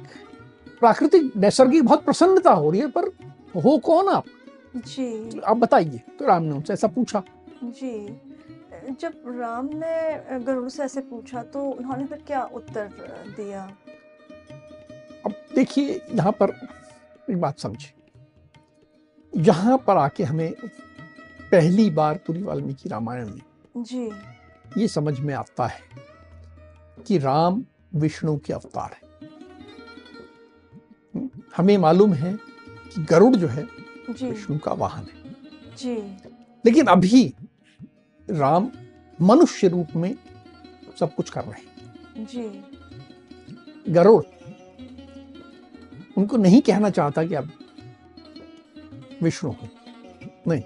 प्राकृतिक 0.80 1.32
नैसर्गिक 1.38 1.84
बहुत 1.84 2.04
प्रसन्नता 2.06 2.52
हो 2.52 2.70
रही 2.72 2.82
है 2.82 2.88
पर 2.88 3.12
हो 3.56 3.78
कौन 3.78 4.08
आप? 4.08 4.26
जी। 4.78 5.30
तो 5.30 5.42
आप 5.42 5.58
बताइए। 5.58 6.02
तो 6.20 6.26
राम 6.26 6.44
ने 6.44 6.52
उनसे 6.52 6.74
ऐसा 6.74 6.88
पूछा। 6.88 7.24
जी। 7.64 8.20
जब 8.92 9.14
राम 9.40 9.70
ने 9.74 10.40
गरुड़ 10.40 10.70
से 10.70 10.84
ऐसे 10.84 11.02
पूछा 11.02 11.42
तो 11.44 11.62
उन्होंने 11.62 12.06
फिर 12.06 12.24
क्या 12.28 12.44
उत्तर 12.54 12.90
दिया? 13.38 13.64
अब 15.26 15.34
देखिए 15.56 16.02
यहाँ 16.14 16.32
पर 16.32 16.54
एक 17.30 17.40
बात 17.42 17.60
समझे 17.60 17.94
यहाँ 19.34 19.78
पर 19.78 19.98
आके 19.98 20.24
हमें 20.24 20.52
पहली 21.52 21.90
बार 21.90 22.18
पूरी 22.18 22.44
वाल्मीकि 22.44 22.90
रामायण 22.90 23.30
में। 23.30 23.42
जी। 23.78 24.12
ये 24.82 24.88
समझ 24.88 25.20
में 25.20 25.34
आता 25.34 25.68
है 25.68 25.82
कि 27.08 27.18
राम 27.18 27.66
विष्णु 27.96 28.38
के 28.38 28.54
अवतार 28.54 28.92
है। 28.94 29.08
हमें 31.58 31.78
मालूम 31.78 32.14
है 32.14 32.34
कि 32.96 33.04
गरुड़ 33.04 33.36
जो 33.36 33.48
है 33.48 33.64
विष्णु 34.10 34.60
का 34.60 34.74
वाहन 34.74 35.04
है। 35.04 35.36
जी। 35.78 35.96
लेकिन 36.66 36.86
अभी 36.86 37.34
राम 38.30 38.72
मनुष्य 39.22 39.68
रूप 39.68 39.88
में 39.96 40.16
सब 41.00 41.16
कुछ 41.16 41.30
कर 41.30 41.42
रहे 41.42 41.62
हैं। 41.62 42.26
जी। 42.26 42.64
गरुड़ 43.94 44.26
उनको 46.18 46.38
नहीं 46.38 46.62
कहना 46.62 46.90
चाहता 46.90 47.24
कि 47.24 47.36
आप 47.36 47.48
विष्णु 49.24 49.52
हो। 49.52 49.68
नहीं। 50.48 50.64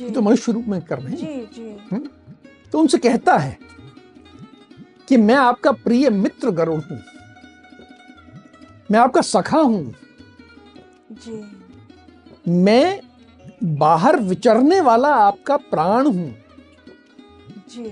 ये 0.00 0.10
तो 0.10 0.20
मनुष्य 0.22 0.52
रूप 0.52 0.64
में 0.68 0.80
कर 0.82 0.98
रहे 0.98 1.12
हैं। 1.12 1.18
जी 1.18 1.46
जी। 1.54 2.08
तो 2.72 2.78
उनसे 2.78 2.98
कहता 2.98 3.36
है 3.36 3.58
कि 5.08 5.16
मैं 5.16 5.34
आपका 5.34 5.72
प्रिय 5.72 6.10
मित्र 6.10 6.50
गरुड़ 6.50 6.80
हूँ। 6.80 6.98
मैं 8.90 8.98
आपका 9.00 9.20
सखा 9.20 9.58
हूँ। 9.58 9.94
जी। 11.12 11.42
मैं 12.48 13.00
बाहर 13.78 14.20
विचरने 14.20 14.80
वाला 14.80 15.08
आपका 15.16 15.56
प्राण 15.56 16.06
हूँ। 16.06 16.34
जी। 17.70 17.90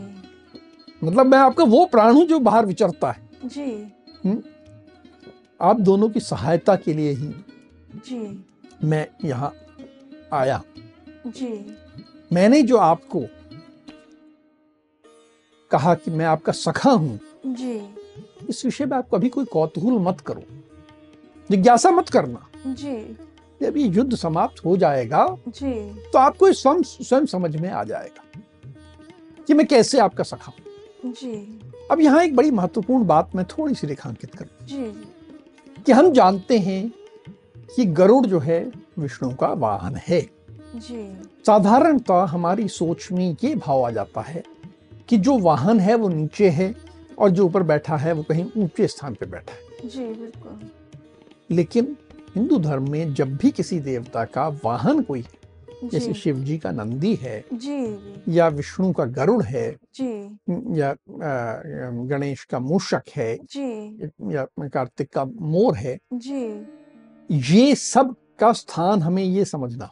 मतलब 1.03 1.27
मैं 1.27 1.39
आपका 1.39 1.65
वो 1.65 1.85
प्राण 1.87 2.15
हूँ 2.15 2.27
जो 2.27 2.39
बाहर 2.41 2.67
विचरता 2.67 3.11
है। 3.11 3.29
जी। 3.45 4.37
आप 5.61 5.81
दोनों 5.81 6.09
की 6.09 6.21
सहायता 6.21 6.77
के 6.77 6.93
लिए 6.93 7.11
ही 7.13 7.35
जी। 8.07 8.45
मैं 8.85 9.07
यहाँ 9.25 9.53
आया 10.33 10.63
जी। 11.27 11.49
मैंने 12.35 12.63
जो 12.63 12.77
आपको 12.77 13.23
कहा 15.71 15.95
कि 15.95 16.11
मैं 16.11 16.27
आपका 16.27 16.53
सखा 16.53 16.91
हूँ 16.91 17.19
जी। 17.47 17.89
इस 18.49 18.65
विषय 18.65 18.87
में 18.87 18.97
आप 18.97 19.09
कभी 19.15 19.29
कोई 19.29 19.45
कौतूहल 19.45 19.99
मत 19.99 20.21
करो। 20.21 20.43
जिज्ञासा 21.51 21.91
मत 21.91 22.09
करना। 22.09 22.47
जी। 22.67 23.17
जब 23.61 23.77
ये 23.77 23.87
युद्ध 23.89 24.15
समाप्त 24.15 24.65
हो 24.65 24.77
जाएगा 24.77 25.27
जी। 25.49 25.73
तो 26.11 26.19
आपको 26.19 26.53
स्वयं 26.53 26.83
स्वयं 26.83 27.27
समझ 27.27 27.57
में 27.57 27.71
आ 27.71 27.85
जाएगा 27.85 28.41
कि 29.47 29.55
मैं 29.55 29.67
कैसे 29.67 29.99
आपका 29.99 30.25
सखा 30.25 30.53
हूँ। 30.53 31.13
जी। 31.13 31.61
अब 31.91 32.01
यहाँ 32.01 32.25
एक 32.25 32.37
बड़ी 32.37 32.51
महत्वपूर्ण 32.51 33.07
बात 33.07 33.35
मैं 33.35 33.45
थोड़ी 33.45 33.75
सी 33.75 33.87
रेखांकित 33.87 34.35
करूँ। 34.35 34.67
जी। 34.67 34.93
कि 35.87 35.93
हम 35.93 36.13
जानते 36.13 36.59
हैं 36.59 36.93
कि 37.77 37.85
गरुड़ 37.85 38.27
जो 38.27 38.39
है 38.39 38.73
विष्णु 38.99 39.35
का 39.35 39.49
वाहन 39.49 39.97
है। 39.97 40.44
जी। 40.75 41.03
साधारणतः 41.47 42.25
हमारी 42.25 42.69
सोच 42.69 43.09
में 43.13 43.37
ये 43.45 43.55
भाव 43.55 43.83
आ 43.83 43.91
जाता 43.91 44.21
है 44.21 44.43
कि 45.09 45.17
जो 45.19 45.39
वाहन 45.39 45.81
है 45.81 45.95
वो 45.95 46.09
नीचे 46.09 46.49
है 46.51 46.75
और 47.19 47.31
जो 47.31 47.47
ऊपर 47.47 47.63
बैठा 47.63 47.97
है 47.97 48.13
वो 48.13 48.23
कहीं 48.23 48.45
ऊँचे 48.57 48.87
स्थान 48.89 49.15
पे 49.15 49.27
बैठा 49.27 49.53
है। 49.53 49.89
जी 49.89 50.07
बिल्कुल। 50.07 50.71
लेकिन 51.51 51.97
हिंदू 52.37 52.59
धर्म 52.59 52.91
में 52.91 53.15
जब 53.15 53.37
भी 53.37 53.51
किसी 53.51 53.81
देवता 53.81 54.25
का 54.25 54.49
वाहन 54.65 55.03
कोई 55.03 55.21
है, 55.21 55.89
जैसे 55.89 56.15
शिव 56.15 56.39
जी 56.39 56.57
का 56.59 56.71
नंदी 56.71 57.15
है 57.15 57.45
जी 57.53 58.35
या 58.37 58.49
विष्णु 58.49 58.93
का 58.93 59.05
गरुड़ 59.05 59.43
है 59.43 59.71
जी। 59.95 60.39
या 60.81 60.95
गणेश 61.11 62.45
का 62.45 62.59
मूषक 62.59 63.03
है 63.17 63.35
जी। 63.37 64.11
या 64.35 64.47
कार्तिक 64.61 65.13
का 65.13 65.25
मोर 65.25 65.77
है 65.77 65.99
जी। 66.15 66.45
ये 67.31 67.75
सब 67.75 68.15
का 68.39 68.53
स्थान 68.53 69.03
हमें 69.03 69.23
ये 69.25 69.45
समझना 69.45 69.91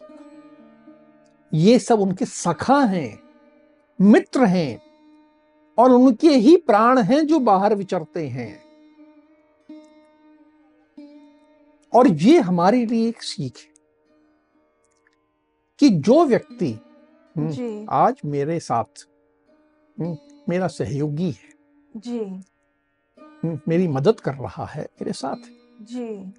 ये 1.55 1.79
सब 1.79 2.01
उनके 2.01 2.25
सखा 2.25 2.85
हैं 2.85 3.21
मित्र 4.01 4.45
हैं 4.45 4.83
और 5.79 5.91
उनके 5.91 6.29
ही 6.29 6.57
प्राण 6.57 6.99
हैं 6.99 7.27
जो 7.27 7.39
बाहर 7.39 7.75
विचरते 7.75 8.29
हैं। 8.29 8.63
और 11.95 12.09
ये 12.09 12.41
हमारे 12.41 12.87
लिए 12.87 13.09
एक 13.09 13.23
सीख 13.23 13.59
है 13.59 13.73
कि 15.79 15.91
जो 15.91 16.25
व्यक्ति 16.25 16.79
हम्म, 17.37 17.51
जी। 17.51 17.87
आज 17.91 18.21
मेरे 18.25 18.61
साथ 18.61 19.09
हम्म, 20.01 20.19
मेरा 20.49 20.67
सहयोगी 20.67 21.31
है 21.31 21.55
जी। 21.97 22.19
हम्म, 23.21 23.61
मेरी 23.69 23.89
मदद 23.89 24.21
कर 24.21 24.35
रहा 24.35 24.65
है 24.65 24.83
मेरे 24.83 25.13
साथ 25.13 25.37
जी। 25.83 26.33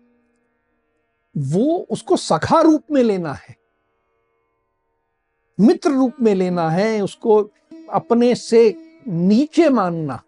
वो 1.38 1.88
उसको 1.90 2.18
सखा 2.18 2.62
रूप 2.62 2.84
में 2.92 3.04
लेना 3.04 3.34
है। 3.34 3.63
मित्र 5.60 5.90
रूप 5.90 6.14
में 6.22 6.36
लेना 6.36 6.70
है 6.70 7.02
उसको 7.02 7.42
अपने 7.92 8.36
से 8.36 8.76
नीचे 9.08 9.70
मानना। 9.70 10.22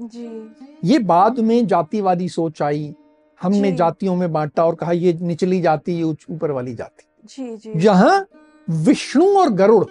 जी। 0.00 0.54
ये 0.84 0.98
बाद 0.98 1.38
में 1.40 1.66
जातिवादी 1.66 2.28
सोच 2.28 2.62
आई। 2.62 2.94
हमने 3.42 3.72
जातियों 3.72 4.16
में 4.16 4.32
बांटा 4.32 4.64
और 4.64 4.74
कहा 4.74 4.92
ये 4.92 5.12
निचली 5.12 5.60
जाति 5.60 5.92
ये 5.92 6.02
ऊपर 6.02 6.50
वाली 6.50 6.74
जाति। 6.74 7.04
जी 7.24 7.56
जी। 7.56 7.80
जहाँ 7.80 8.26
विष्णु 8.70 9.26
और 9.38 9.50
गरुड़ 9.50 9.84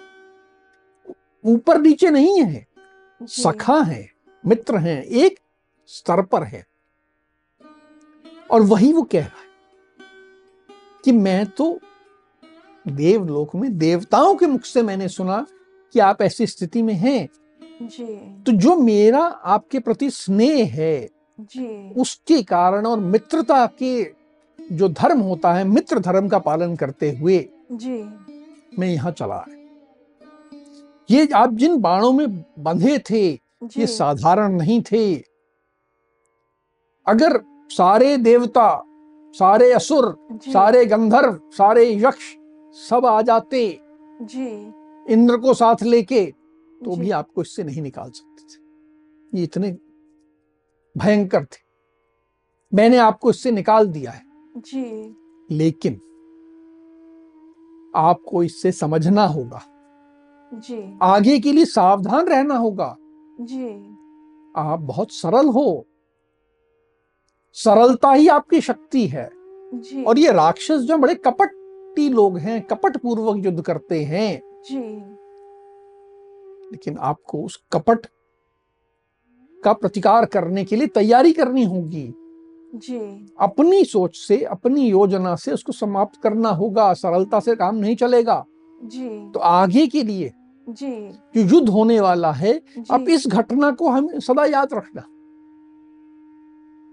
ऊपर 1.44 1.80
नीचे 1.80 2.10
नहीं 2.10 2.42
है 2.42 2.66
सखा 3.20 3.80
है 3.80 4.08
मित्र 4.44 4.78
हैं 4.78 5.02
एक 5.02 5.38
स्तर 5.86 6.22
पर 6.22 6.42
है। 6.42 6.66
और 8.50 8.62
वही 8.62 8.92
वो 8.92 9.02
कह 9.02 9.20
रहा 9.20 9.40
है 9.40 9.46
कि 11.04 11.12
मैं 11.12 11.46
तो 11.46 11.80
देवलोक 12.88 13.54
में 13.54 13.76
देवताओं 13.78 14.34
के 14.36 14.46
मुख 14.46 14.64
से 14.64 14.82
मैंने 14.82 15.08
सुना 15.08 15.44
कि 15.94 16.00
आप 16.00 16.22
ऐसी 16.22 16.46
स्थिति 16.46 16.82
में 16.82 16.94
हैं। 16.94 17.28
जी। 17.82 18.04
तो 18.42 18.52
जो 18.52 18.76
मेरा 18.76 19.20
आपके 19.20 19.78
प्रति 19.78 20.10
स्नेह 20.10 20.74
है 20.74 21.08
जी। 21.40 21.90
उसके 21.96 22.42
कारण 22.42 22.86
और 22.86 23.00
मित्रता 23.00 23.66
के 23.82 24.02
जो 24.58 24.88
धर्म 24.88 25.20
होता 25.20 25.52
है 25.52 25.64
मित्र 25.64 25.98
धर्म 25.98 26.28
का 26.28 26.38
पालन 26.38 26.74
करते 26.76 27.10
हुए 27.12 27.38
जी। 27.72 28.02
मैं 28.78 28.88
यहाँ 28.88 29.12
चला 29.12 29.44
ये 31.10 31.28
आप 31.34 31.52
जिन 31.52 31.76
बाणों 31.80 32.12
में 32.12 32.26
बंधे 32.58 32.98
थे 33.10 33.28
ये 33.76 33.86
साधारण 33.86 34.52
नहीं 34.52 34.80
थे। 34.82 35.14
अगर 37.06 37.40
सारे 37.70 38.16
देवता 38.16 38.84
सारे 39.34 39.72
असुर 39.72 40.14
सारे 40.44 40.84
गंधर्व 40.86 41.38
सारे 41.52 41.84
यक्ष 41.94 42.24
सब 42.72 43.06
आ 43.06 43.22
जाते 43.22 43.80
जी। 44.22 44.72
इंद्र 45.12 45.36
को 45.36 45.54
साथ 45.54 45.82
लेके 45.82 46.26
तो 46.84 46.96
भी 46.96 47.10
आपको 47.10 47.42
इससे 47.42 47.64
नहीं 47.64 47.82
निकाल 47.82 48.10
सकते 48.10 48.42
थे। 48.42 48.60
ये 49.38 49.44
इतने 49.44 49.76
भयंकर 50.98 51.44
थे। 51.44 51.68
मैंने 52.74 52.96
आपको 52.96 53.30
इससे 53.30 53.50
निकाल 53.50 53.86
दिया 53.86 54.10
है। 54.10 54.22
जी। 54.56 55.16
लेकिन 55.50 55.94
आपको 57.96 58.42
इससे 58.42 58.72
समझना 58.72 59.24
होगा। 59.24 59.62
जी। 60.54 60.98
आगे 61.02 61.38
के 61.38 61.52
लिए 61.52 61.64
सावधान 61.64 62.26
रहना 62.26 62.54
होगा। 62.54 62.96
जी। 63.40 63.68
आप 64.56 64.80
बहुत 64.80 65.12
सरल 65.12 65.46
हो। 65.46 65.86
सरलता 67.52 68.12
ही 68.12 68.28
आपकी 68.28 68.60
शक्ति 68.60 69.06
है। 69.06 69.30
जी। 69.74 70.04
और 70.04 70.18
ये 70.18 70.32
राक्षस 70.32 70.78
जो 70.78 70.98
बड़े 70.98 71.14
कपटी 71.14 71.58
लोग 71.98 72.38
हैं 72.38 72.62
कपट 72.62 72.96
पूर्वक 72.96 73.44
युद्ध 73.44 73.62
करते 73.62 74.04
हैं। 74.04 74.42
जी। 74.70 74.78
लेकिन 76.72 76.96
आपको 76.98 77.42
उस 77.42 77.64
कपट 77.72 78.06
का 79.64 79.72
प्रतिकार 79.72 80.24
करने 80.24 80.64
के 80.64 80.76
लिए 80.76 80.86
तैयारी 80.86 81.32
करनी 81.32 81.64
होगी। 81.64 82.14
जी। 82.74 83.32
अपनी 83.40 83.84
सोच 83.84 84.16
से 84.16 84.44
अपनी 84.44 84.88
योजना 84.88 85.36
से 85.36 85.52
उसको 85.52 85.72
समाप्त 85.72 86.22
करना 86.22 86.48
होगा। 86.48 86.94
सरलता 86.94 87.40
से 87.40 87.56
काम 87.56 87.76
नहीं 87.76 87.96
चलेगा। 87.96 88.44
जी। 88.84 89.30
तो 89.30 89.40
आगे 89.40 89.86
के 89.86 90.02
लिए 90.02 90.32
जी। 90.68 91.12
जो 91.36 91.56
युद्ध 91.56 91.68
होने 91.68 92.00
वाला 92.00 92.32
है 92.32 92.62
अब 92.90 93.08
इस 93.08 93.26
घटना 93.26 93.70
को 93.70 93.88
हम 93.88 94.18
सदा 94.18 94.44
याद 94.44 94.68
रखना। 94.74 95.02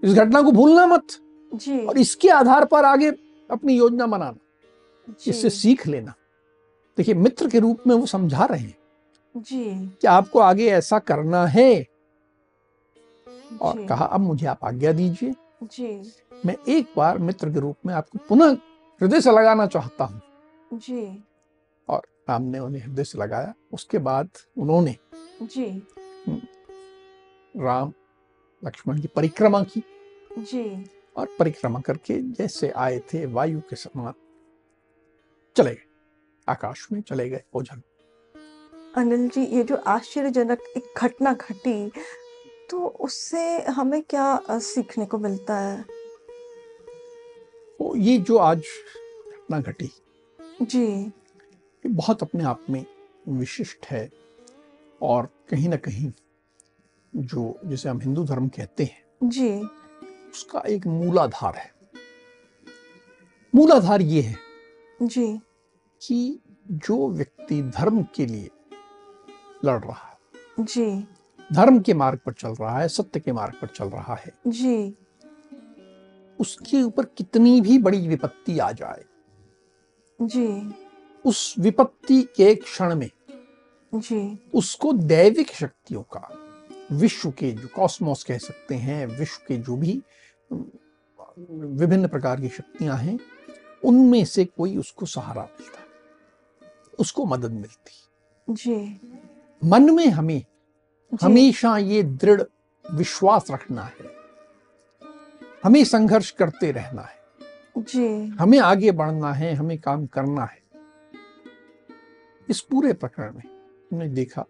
इस 0.08 0.14
घटना 0.14 0.42
को 0.42 0.52
भूलना 0.52 0.86
मत। 0.86 1.06
जी। 1.54 1.86
और 1.86 1.98
इसके 1.98 2.28
आधार 2.28 2.64
पर 2.64 2.84
आगे 2.84 3.08
अपनी 3.50 3.76
योजना 3.76 4.06
बनाना। 4.06 4.38
इससे 5.26 5.50
सीख 5.50 5.86
लेना। 5.86 6.14
देखिए 6.96 7.14
मित्र 7.14 7.48
के 7.48 7.58
रूप 7.58 7.82
में 7.86 7.94
वो 7.94 8.06
समझा 8.06 8.44
रहे 8.44 8.60
हैं 8.60 8.76
जी। 9.36 9.88
कि 10.00 10.06
आपको 10.06 10.38
आगे 10.38 10.66
ऐसा 10.66 10.98
करना 10.98 11.46
है। 11.46 11.86
और 13.62 13.86
कहा 13.86 14.04
अब 14.04 14.20
मुझे 14.20 14.46
आप 14.46 14.58
आज्ञा 14.64 14.92
दीजिए। 14.92 15.34
जी। 15.62 16.12
मैं 16.46 16.56
एक 16.68 16.86
बार 16.96 17.18
मित्र 17.18 17.50
के 17.50 17.60
रूप 17.60 17.76
में 17.86 17.94
आपको 17.94 18.18
पुनः 18.28 18.56
हृदय 19.00 19.20
से 19.20 19.32
लगाना 19.32 19.66
चाहता 19.66 20.04
हूँ। 20.04 20.20
जी। 20.72 21.24
और 21.88 22.02
राम 22.28 22.42
ने 22.42 22.58
उन्हें 22.58 22.82
हृदय 22.82 23.04
से 23.04 23.18
लगाया। 23.18 23.54
उसके 23.72 23.98
बाद 23.98 24.28
उन्होंने 24.58 24.96
जी। 25.42 25.88
राम 27.56 27.92
लक्ष्मण 28.64 29.00
की 29.00 29.08
परिक्रमा 29.08 29.62
की। 29.62 29.82
जी। 30.38 30.90
और 31.16 31.28
परिक्रमा 31.38 31.80
करके 31.80 32.20
जैसे 32.22 32.70
आए 32.70 32.98
थे 32.98 33.26
वायु 33.26 33.60
के 33.60 33.76
समान 33.76 34.12
चले 35.56 35.70
गए। 35.70 35.84
आकाश 36.48 36.86
में 36.92 37.00
चले 37.00 37.28
गए 37.30 37.42
ओझल। 37.54 37.82
अनिल 38.96 39.28
जी 39.28 39.44
ये 39.46 39.62
जो 39.64 39.76
आश्चर्यजनक 39.76 40.58
एक 40.76 40.92
घटना 40.96 41.32
घटी 41.32 41.92
तो 42.70 42.86
उससे 42.86 43.60
हमें 43.62 44.02
क्या 44.02 44.40
सीखने 44.50 45.06
को 45.06 45.18
मिलता 45.18 45.58
है? 45.58 45.82
तो 47.78 47.96
ये 47.96 48.18
जो 48.18 48.36
आज 48.36 48.58
घटना 48.58 49.60
घटी 49.60 49.90
जी। 50.62 50.86
ये 50.86 51.88
बहुत 51.88 52.22
अपने 52.22 52.44
आप 52.44 52.64
में 52.70 52.84
विशिष्ट 53.28 53.86
है 53.86 54.10
और 55.02 55.28
कहीं 55.50 55.68
ना 55.68 55.76
कहीं 55.76 56.12
जो 57.14 57.60
जिसे 57.64 57.88
हम 57.88 58.00
हिंदू 58.00 58.24
धर्म 58.24 58.48
कहते 58.48 58.84
हैं 58.84 59.28
जी। 59.28 59.50
उसका 60.30 60.62
एक 60.68 60.86
मूलाधार 60.86 61.56
है। 61.56 61.70
मूलाधार 63.54 64.02
ये 64.02 64.22
है 64.22 64.36
जी। 65.02 65.40
कि 66.06 66.38
जो 66.70 67.08
व्यक्ति 67.10 67.62
धर्म 67.62 68.02
के 68.14 68.26
लिए 68.26 68.50
लड़ 69.64 69.80
रहा 69.84 70.08
है 70.10 70.64
जी। 70.64 71.06
धर्म 71.52 71.80
के 71.80 71.94
मार्ग 71.94 72.18
पर 72.26 72.32
चल 72.32 72.48
रहा 72.48 72.78
है 72.78 72.88
सत्य 72.88 73.20
के 73.20 73.32
मार्ग 73.32 73.54
पर 73.62 73.66
चल 73.66 73.88
रहा 73.88 74.14
है 74.14 74.32
जी। 74.46 74.94
उसके 76.40 76.82
ऊपर 76.82 77.04
कितनी 77.04 77.60
भी 77.60 77.78
बड़ी 77.78 78.08
विपत्ति 78.08 78.58
आ 78.58 78.72
जाए 78.72 79.04
जी। 80.22 80.74
उस 81.24 81.54
विपत्ति 81.58 82.22
के 82.36 82.54
क्षण 82.54 82.94
में 82.94 83.10
जी। 83.94 84.38
उसको 84.54 84.92
दैविक 84.92 85.52
शक्तियों 85.52 86.02
का 86.02 86.28
विश्व 86.92 87.30
के 87.30 87.50
जो 87.52 87.68
कॉस्मोस 87.76 88.24
कह 88.24 88.38
सकते 88.38 88.74
हैं 88.74 89.06
विश्व 89.06 89.42
के 89.48 89.56
जो 89.56 89.76
भी 89.76 90.02
विभिन्न 91.38 92.08
प्रकार 92.08 92.40
की 92.40 92.48
शक्तियाँ 92.48 92.96
हैं 92.96 93.18
उनमें 93.84 94.24
से 94.24 94.44
कोई 94.44 94.76
उसको 94.76 95.06
सहारा 95.06 95.42
मिलता 95.42 95.85
उसको 96.98 97.26
मदद 97.26 97.52
मिलती। 97.52 98.08
जी। 98.50 99.00
मन 99.64 99.90
में 99.94 100.06
हमें 100.06 100.44
हमेशा 101.22 101.78
ये 101.78 102.02
दृढ़ 102.02 102.42
विश्वास 102.92 103.50
रखना 103.50 103.82
है। 103.82 104.16
हमें 105.64 105.84
संघर्ष 105.84 106.30
करते 106.30 106.72
रहना 106.72 107.02
है। 107.02 107.16
जी। 107.78 108.26
हमें 108.26 108.58
आगे 108.58 108.90
बढ़ना 108.90 109.32
है 109.32 109.54
हमें 109.54 109.80
काम 109.80 110.06
करना 110.06 110.44
है। 110.44 110.62
इस 112.48 112.60
पूरे 112.60 112.92
प्रकरण 112.92 113.34
में 113.34 113.42
हमने 113.92 114.08
देखा 114.08 114.44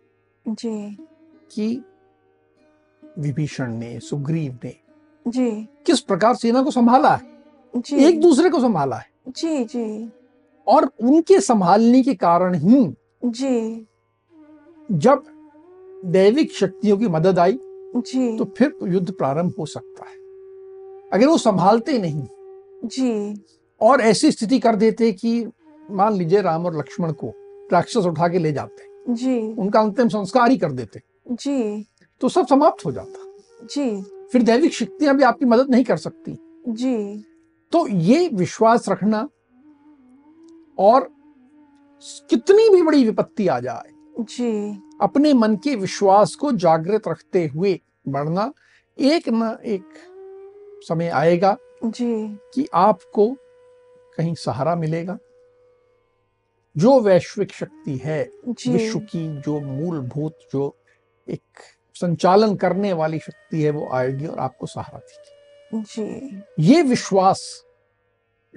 जी। 0.48 0.96
कि 1.52 1.85
विभीषण 3.18 3.72
ने 3.72 4.00
सुग्रीव 4.00 4.59
ने 4.64 4.76
जी। 5.28 5.68
किस 5.87 6.00
प्रकार 6.00 6.35
सेना 6.35 6.62
को 6.62 6.70
संभाला 6.70 7.16
है? 7.16 7.38
जी। 7.76 7.96
एक 7.96 8.20
दूसरे 8.20 8.50
को 8.50 8.61
संभाला 8.61 8.96
है। 8.96 9.11
जी 9.28 9.64
जी। 9.64 10.12
और 10.68 10.90
उनके 11.02 11.40
संभालने 11.40 12.02
के 12.02 12.14
कारण 12.14 12.55
ही 12.55 12.94
जी। 13.24 13.87
जब 14.92 15.22
दैविक 16.05 16.52
शक्तियों 16.52 16.98
की 16.98 17.09
मदद 17.09 17.38
आई 17.38 17.59
जी। 17.96 18.37
तो 18.38 18.44
फिर 18.44 18.79
युद्ध 18.83 19.12
प्रारंभ 19.12 19.55
हो 19.59 19.66
सकता 19.66 20.09
है। 20.09 20.16
अगर 21.12 21.26
वो 21.26 21.38
संभालते 21.38 21.98
नहीं 21.98 22.26
जी। 22.85 23.44
और 23.81 24.00
ऐसी 24.00 24.31
स्थिति 24.33 24.59
कर 24.59 24.76
देते 24.76 25.12
कि 25.12 25.46
मान 25.90 26.16
लीजिए 26.16 26.40
राम 26.42 26.66
और 26.66 26.79
लक्ष्मण 26.79 27.12
को 27.12 27.33
राक्षस 27.72 28.07
उठा 28.07 28.29
के 28.29 28.38
ले 28.38 28.52
जाते 28.52 29.14
जी। 29.14 29.40
उनका 29.55 29.81
अंतिम 29.81 30.09
संस्कार 30.09 30.50
ही 30.50 30.59
कर 30.59 30.72
देते 30.72 31.00
जी। 31.33 31.87
तो 32.20 32.29
सब 32.29 32.46
समाप्त 32.46 32.87
हो 32.87 32.92
जाता। 32.92 33.33
जी। 33.66 34.02
फिर 34.33 34.42
दैविक 34.42 34.72
शक्तियाँ 34.72 35.16
भी 35.16 35.22
आपकी 35.22 35.44
मदद 35.44 35.70
नहीं 35.70 35.85
कर 35.85 35.96
सकती। 35.96 36.38
जी। 36.68 37.24
तो 37.72 37.88
ये 37.88 38.29
विश्वास 38.29 38.88
रखना 38.88 39.29
और 40.78 41.16
कितनी 42.30 42.68
भी 42.70 42.82
बड़ी 42.82 43.04
विपत्ति 43.04 43.48
आ 43.48 43.60
जाए 43.60 43.90
जी। 44.20 44.82
अपने 45.00 45.34
मन 45.34 45.56
के 45.56 45.74
विश्वास 45.76 46.34
को 46.34 46.52
जागृत 46.52 47.08
रखते 47.08 47.46
हुए 47.46 47.80
बढ़ना 48.08 48.52
एक 49.00 49.28
न 49.28 49.58
एक 49.64 49.84
समय 50.88 51.08
आएगा 51.08 51.56
जी। 51.84 52.38
कि 52.54 52.68
आपको 52.74 53.36
कहीं 54.16 54.34
सहारा 54.34 54.76
मिलेगा। 54.76 55.18
जो 56.76 57.00
वैश्विक 57.00 57.52
शक्ति 57.52 57.96
है 57.96 58.30
विश्व 58.48 58.98
की 58.98 59.40
जो 59.40 59.60
मूलभूत 59.60 60.38
जो 60.52 60.76
एक 61.28 61.42
संचालन 61.94 62.56
करने 62.56 62.92
वाली 62.92 63.18
शक्ति 63.18 63.62
है 63.62 63.70
वो 63.70 63.88
आएगी 63.92 64.26
और 64.26 64.38
आपको 64.38 64.66
सहारा 64.66 64.98
देगी। 64.98 65.82
जी। 65.82 66.42
ये 66.60 66.82
विश्वास 66.82 67.64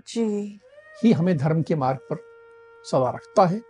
जी। 0.08 0.60
ही 1.03 1.12
हमें 1.12 1.38
धर्म 1.38 1.62
के 1.62 1.75
मार्ग 1.75 1.97
पर 1.97 2.15
सदा 2.83 3.09
रखता 3.09 3.45
है। 3.45 3.62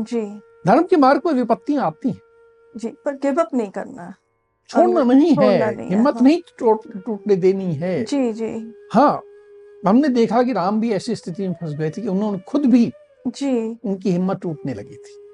जी। 0.00 0.40
धर्म 0.66 0.82
के 0.82 0.96
मार्ग 0.96 1.20
पर 1.20 1.32
विपत्तियाँ 1.32 1.86
आती 1.86 2.10
हैं। 2.10 2.20
जी 2.76 2.88
पर 2.88 3.14
गिव 3.14 3.40
अप 3.40 3.48
नहीं 3.54 3.70
करना। 3.70 4.14
छोड़ना 4.68 5.02
नहीं 5.02 5.34
है। 5.34 5.76
नहीं 5.76 5.88
हिम्मत 5.88 6.14
हाँ। 6.14 6.22
नहीं 6.22 6.42
टूट 6.58 7.04
टूटने 7.06 7.36
देनी 7.36 7.74
है। 7.74 8.04
जी 8.04 8.32
जी। 8.32 8.74
हाँ 8.92 9.22
हमने 9.86 10.08
देखा 10.08 10.42
कि 10.42 10.52
राम 10.52 10.80
भी 10.80 10.92
ऐसी 10.92 11.16
स्थिति 11.16 11.48
में 11.48 11.54
फंस 11.54 11.74
गए 11.74 11.90
थे 11.90 12.02
कि 12.02 12.08
उन्होंने 12.08 12.38
खुद 12.38 12.66
भी 12.66 12.92
जी। 13.26 13.78
उनकी 13.84 14.10
हिम्मत 14.10 14.40
टूटने 14.40 14.74
लगी 14.74 14.96
थी। 14.96 15.24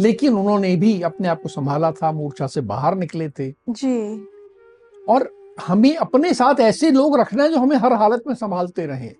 लेकिन 0.00 0.34
उन्होंने 0.34 0.76
भी 0.76 1.02
अपने 1.02 1.28
आप 1.28 1.42
को 1.42 1.48
संभाला 1.48 1.92
था 1.92 2.12
मूर्छा 2.12 2.46
से 2.46 2.60
बाहर 2.60 2.94
निकले 2.94 3.28
थे। 3.28 3.54
जी। 3.68 4.26
और 5.08 5.30
हमें 5.66 5.96
अपने 5.96 6.34
साथ 6.34 6.60
ऐसे 6.60 6.90
लोग 6.90 7.20
रखना 7.20 7.42
है 7.42 7.48
जो 7.48 7.56
हमें 7.56 7.76
हर 7.76 7.92
हालत 7.92 8.22
में 8.26 8.34
संभालते 8.34 8.86
रहे। 8.86 9.10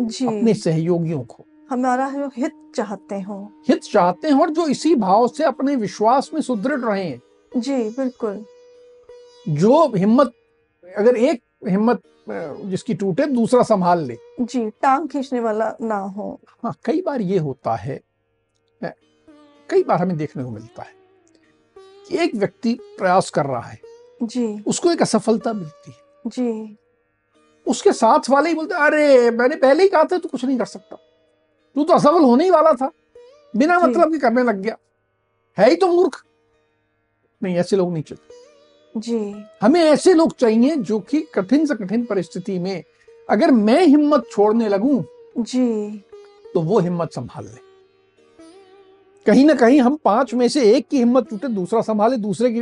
अपने 0.00 0.54
सहयोगियों 0.54 1.22
को। 1.22 1.44
हमारा 1.70 2.08
जो 2.10 2.28
हित 2.36 2.52
चाहते 2.76 3.20
हो। 3.20 3.40
हित 3.68 3.82
चाहते 3.82 4.28
हैं 4.28 4.34
और 4.34 4.50
जो 4.50 4.66
इसी 4.66 4.94
भाव 4.94 5.28
से 5.28 5.44
अपने 5.44 5.76
विश्वास 5.76 6.30
में 6.34 6.40
सुदृढ़ 6.40 6.80
रहे। 6.80 7.10
जी 7.52 7.76
बिल्कुल। 7.90 8.44
जो 9.48 9.92
हिम्मत 9.96 10.32
अगर 10.96 11.16
एक 11.16 11.42
हिम्मत 11.68 12.02
जिसकी 12.30 12.94
टूटे 12.94 13.26
दूसरा 13.26 13.62
संभाल 13.62 14.04
ले। 14.04 14.16
जी 14.40 14.68
टांग 14.70 15.08
खींचने 15.08 15.40
वाला 15.40 15.72
ना 15.80 15.98
हो। 15.98 16.40
हाँ 16.64 16.74
कई 16.84 17.02
बार 17.02 17.20
ये 17.20 17.38
होता 17.38 17.74
है 17.76 18.00
कई 19.68 19.82
बार 19.82 20.00
हमें 20.00 20.16
देखने 20.16 20.44
को 20.44 20.50
मिलता 20.50 20.82
है 20.82 20.92
कि 22.08 22.18
एक 22.18 22.34
व्यक्ति 22.34 22.72
प्रयास 22.98 23.30
कर 23.30 23.46
रहा 23.46 23.60
है। 23.60 23.80
जी। 24.22 24.62
उसको 24.66 24.92
एक 24.92 25.02
असफलता 25.02 25.52
मिलती 25.52 25.90
है। 25.90 25.96
जी। 26.26 26.76
उसके 27.68 27.92
साथ 27.92 28.30
वाले 28.30 28.48
ही 28.48 28.54
बोलते 28.54 28.74
अरे 28.74 29.30
मैंने 29.30 29.56
पहले 29.56 29.82
ही 29.82 29.88
कहा 29.88 30.04
था 30.04 30.18
तू 30.18 30.28
कुछ 30.28 30.44
नहीं 30.44 30.58
कर 30.58 30.64
सकता। 30.64 30.96
तू 31.76 31.84
तो 31.84 31.94
असफल 31.94 32.24
होने 32.24 32.44
ही 32.44 32.50
वाला 32.50 32.72
था। 32.72 32.90
बिना 33.56 33.78
मतलब 33.78 34.12
के 34.12 34.18
करने 34.18 34.42
लग 34.42 34.60
गया। 34.60 34.76
है 35.58 35.70
ही 35.70 35.76
तो 35.76 35.88
मूर्ख। 35.88 36.24
नहीं 37.42 37.56
ऐसे 37.56 37.76
लोग 37.76 37.92
नहीं 37.92 38.02
चाहिए। 38.02 38.44
जी। 38.96 39.44
हमें 39.62 39.80
ऐसे 39.80 40.14
लोग 40.14 40.36
चाहिए 40.36 40.76
जो 40.76 41.00
कि 41.00 41.20
कठिन 41.34 41.66
से 41.66 41.74
कठिन 41.74 42.04
परिस्थिति 42.04 42.58
में 42.58 42.82
अगर 43.30 43.50
मैं 43.50 43.84
हिम्मत 43.86 44.24
छोड़ने 44.32 44.68
लगूं 44.68 45.02
जी। 45.38 45.98
तो 46.54 46.60
वो 46.60 46.78
हिम्मत 46.78 47.12
संभाल 47.12 47.44
ले। 47.44 47.66
कहीं 49.26 49.44
ना 49.44 49.54
कहीं 49.54 49.80
हम 49.80 49.96
पाँच 49.96 50.34
में 50.34 50.48
से 50.48 50.72
एक 50.72 50.88
की 50.88 50.98
हिम्मत 50.98 51.28
टूटे 51.30 51.48
दूसरा 51.48 51.80
संभाले 51.80 52.16
दूसरे 52.16 52.50
की 52.50 52.60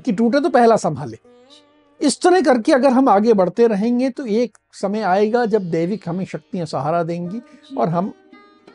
की 0.00 0.12
टूटे 0.12 0.40
तो 0.40 0.48
पहला 0.48 0.76
संभाले। 0.76 1.18
इस 2.00 2.20
तरह 2.22 2.40
करके 2.40 2.72
अगर 2.72 2.92
हम 2.92 3.08
आगे 3.08 3.32
बढ़ते 3.32 3.66
रहेंगे 3.66 4.10
तो 4.10 4.26
एक 4.26 4.58
समय 4.72 5.00
आएगा 5.02 5.44
जब 5.46 5.70
दैविक 5.70 6.08
हमें 6.08 6.24
शक्तियाँ 6.24 6.66
सहारा 6.66 7.02
देंगी 7.02 7.40
और 7.78 7.88
हम 7.88 8.12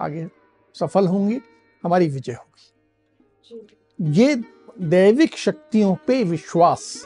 आगे 0.01 0.27
सफल 0.75 1.07
होंगे 1.07 1.39
हमारी 1.83 2.07
विजय 2.07 2.33
होगी। 2.33 4.11
ये 4.19 4.35
दैविक 4.79 5.37
शक्तियों 5.37 5.95
पे 6.07 6.23
विश्वास 6.23 7.05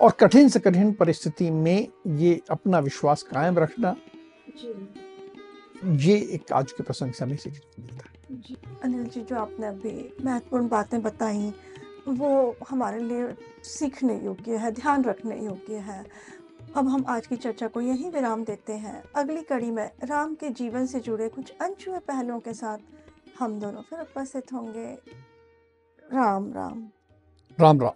और 0.00 0.10
कठिन 0.20 0.48
से 0.48 0.60
कठिन 0.60 0.92
परिस्थिति 0.92 1.50
में 1.50 1.88
ये 2.16 2.40
अपना 2.50 2.78
विश्वास 2.78 3.22
कायम 3.22 3.58
रखना 3.58 3.96
ये 5.84 6.16
एक 6.34 6.52
आज 6.52 6.72
के 6.72 6.82
प्रसंग 6.82 7.12
से 7.12 7.24
हमें 7.24 7.36
सीखने 7.36 7.60
को 7.60 7.82
मिलता 7.82 8.08
है। 8.08 8.14
अनिल 8.84 9.04
जी 9.04 9.20
जो 9.20 9.36
आपने 9.36 9.66
अभी 9.66 10.12
महत्वपूर्ण 10.24 10.68
बातें 10.68 11.00
बताई 11.02 11.52
वो 12.08 12.56
हमारे 12.70 13.00
लिए 13.00 13.34
सीखने 13.62 14.20
योग्य 14.20 14.56
है, 14.56 14.70
ध्यान 14.70 15.04
रखने 15.04 15.44
योग्य 15.44 15.76
है। 15.76 16.04
अब 16.76 16.88
हम 16.88 17.04
आज 17.08 17.26
की 17.26 17.36
चर्चा 17.36 17.68
को 17.68 17.80
यहीं 17.80 18.10
विराम 18.10 18.44
देते 18.44 18.72
हैं। 18.72 19.04
अगली 19.16 19.42
कड़ी 19.42 19.70
में 19.70 19.90
राम 20.04 20.34
के 20.34 20.48
जीवन 20.48 20.86
से 20.86 21.00
जुड़े 21.00 21.28
कुछ 21.28 21.52
अनछुए 21.60 21.98
पहलुओं 21.98 22.40
के 22.40 22.52
साथ 22.52 22.78
हम 23.38 23.60
दोनों 23.60 23.82
फिर 23.82 24.00
उपस्थित 24.00 24.52
होंगे। 24.52 24.98
राम 26.12 26.52
राम। 26.52 26.88
राम 27.60 27.80
राम। 27.80 27.92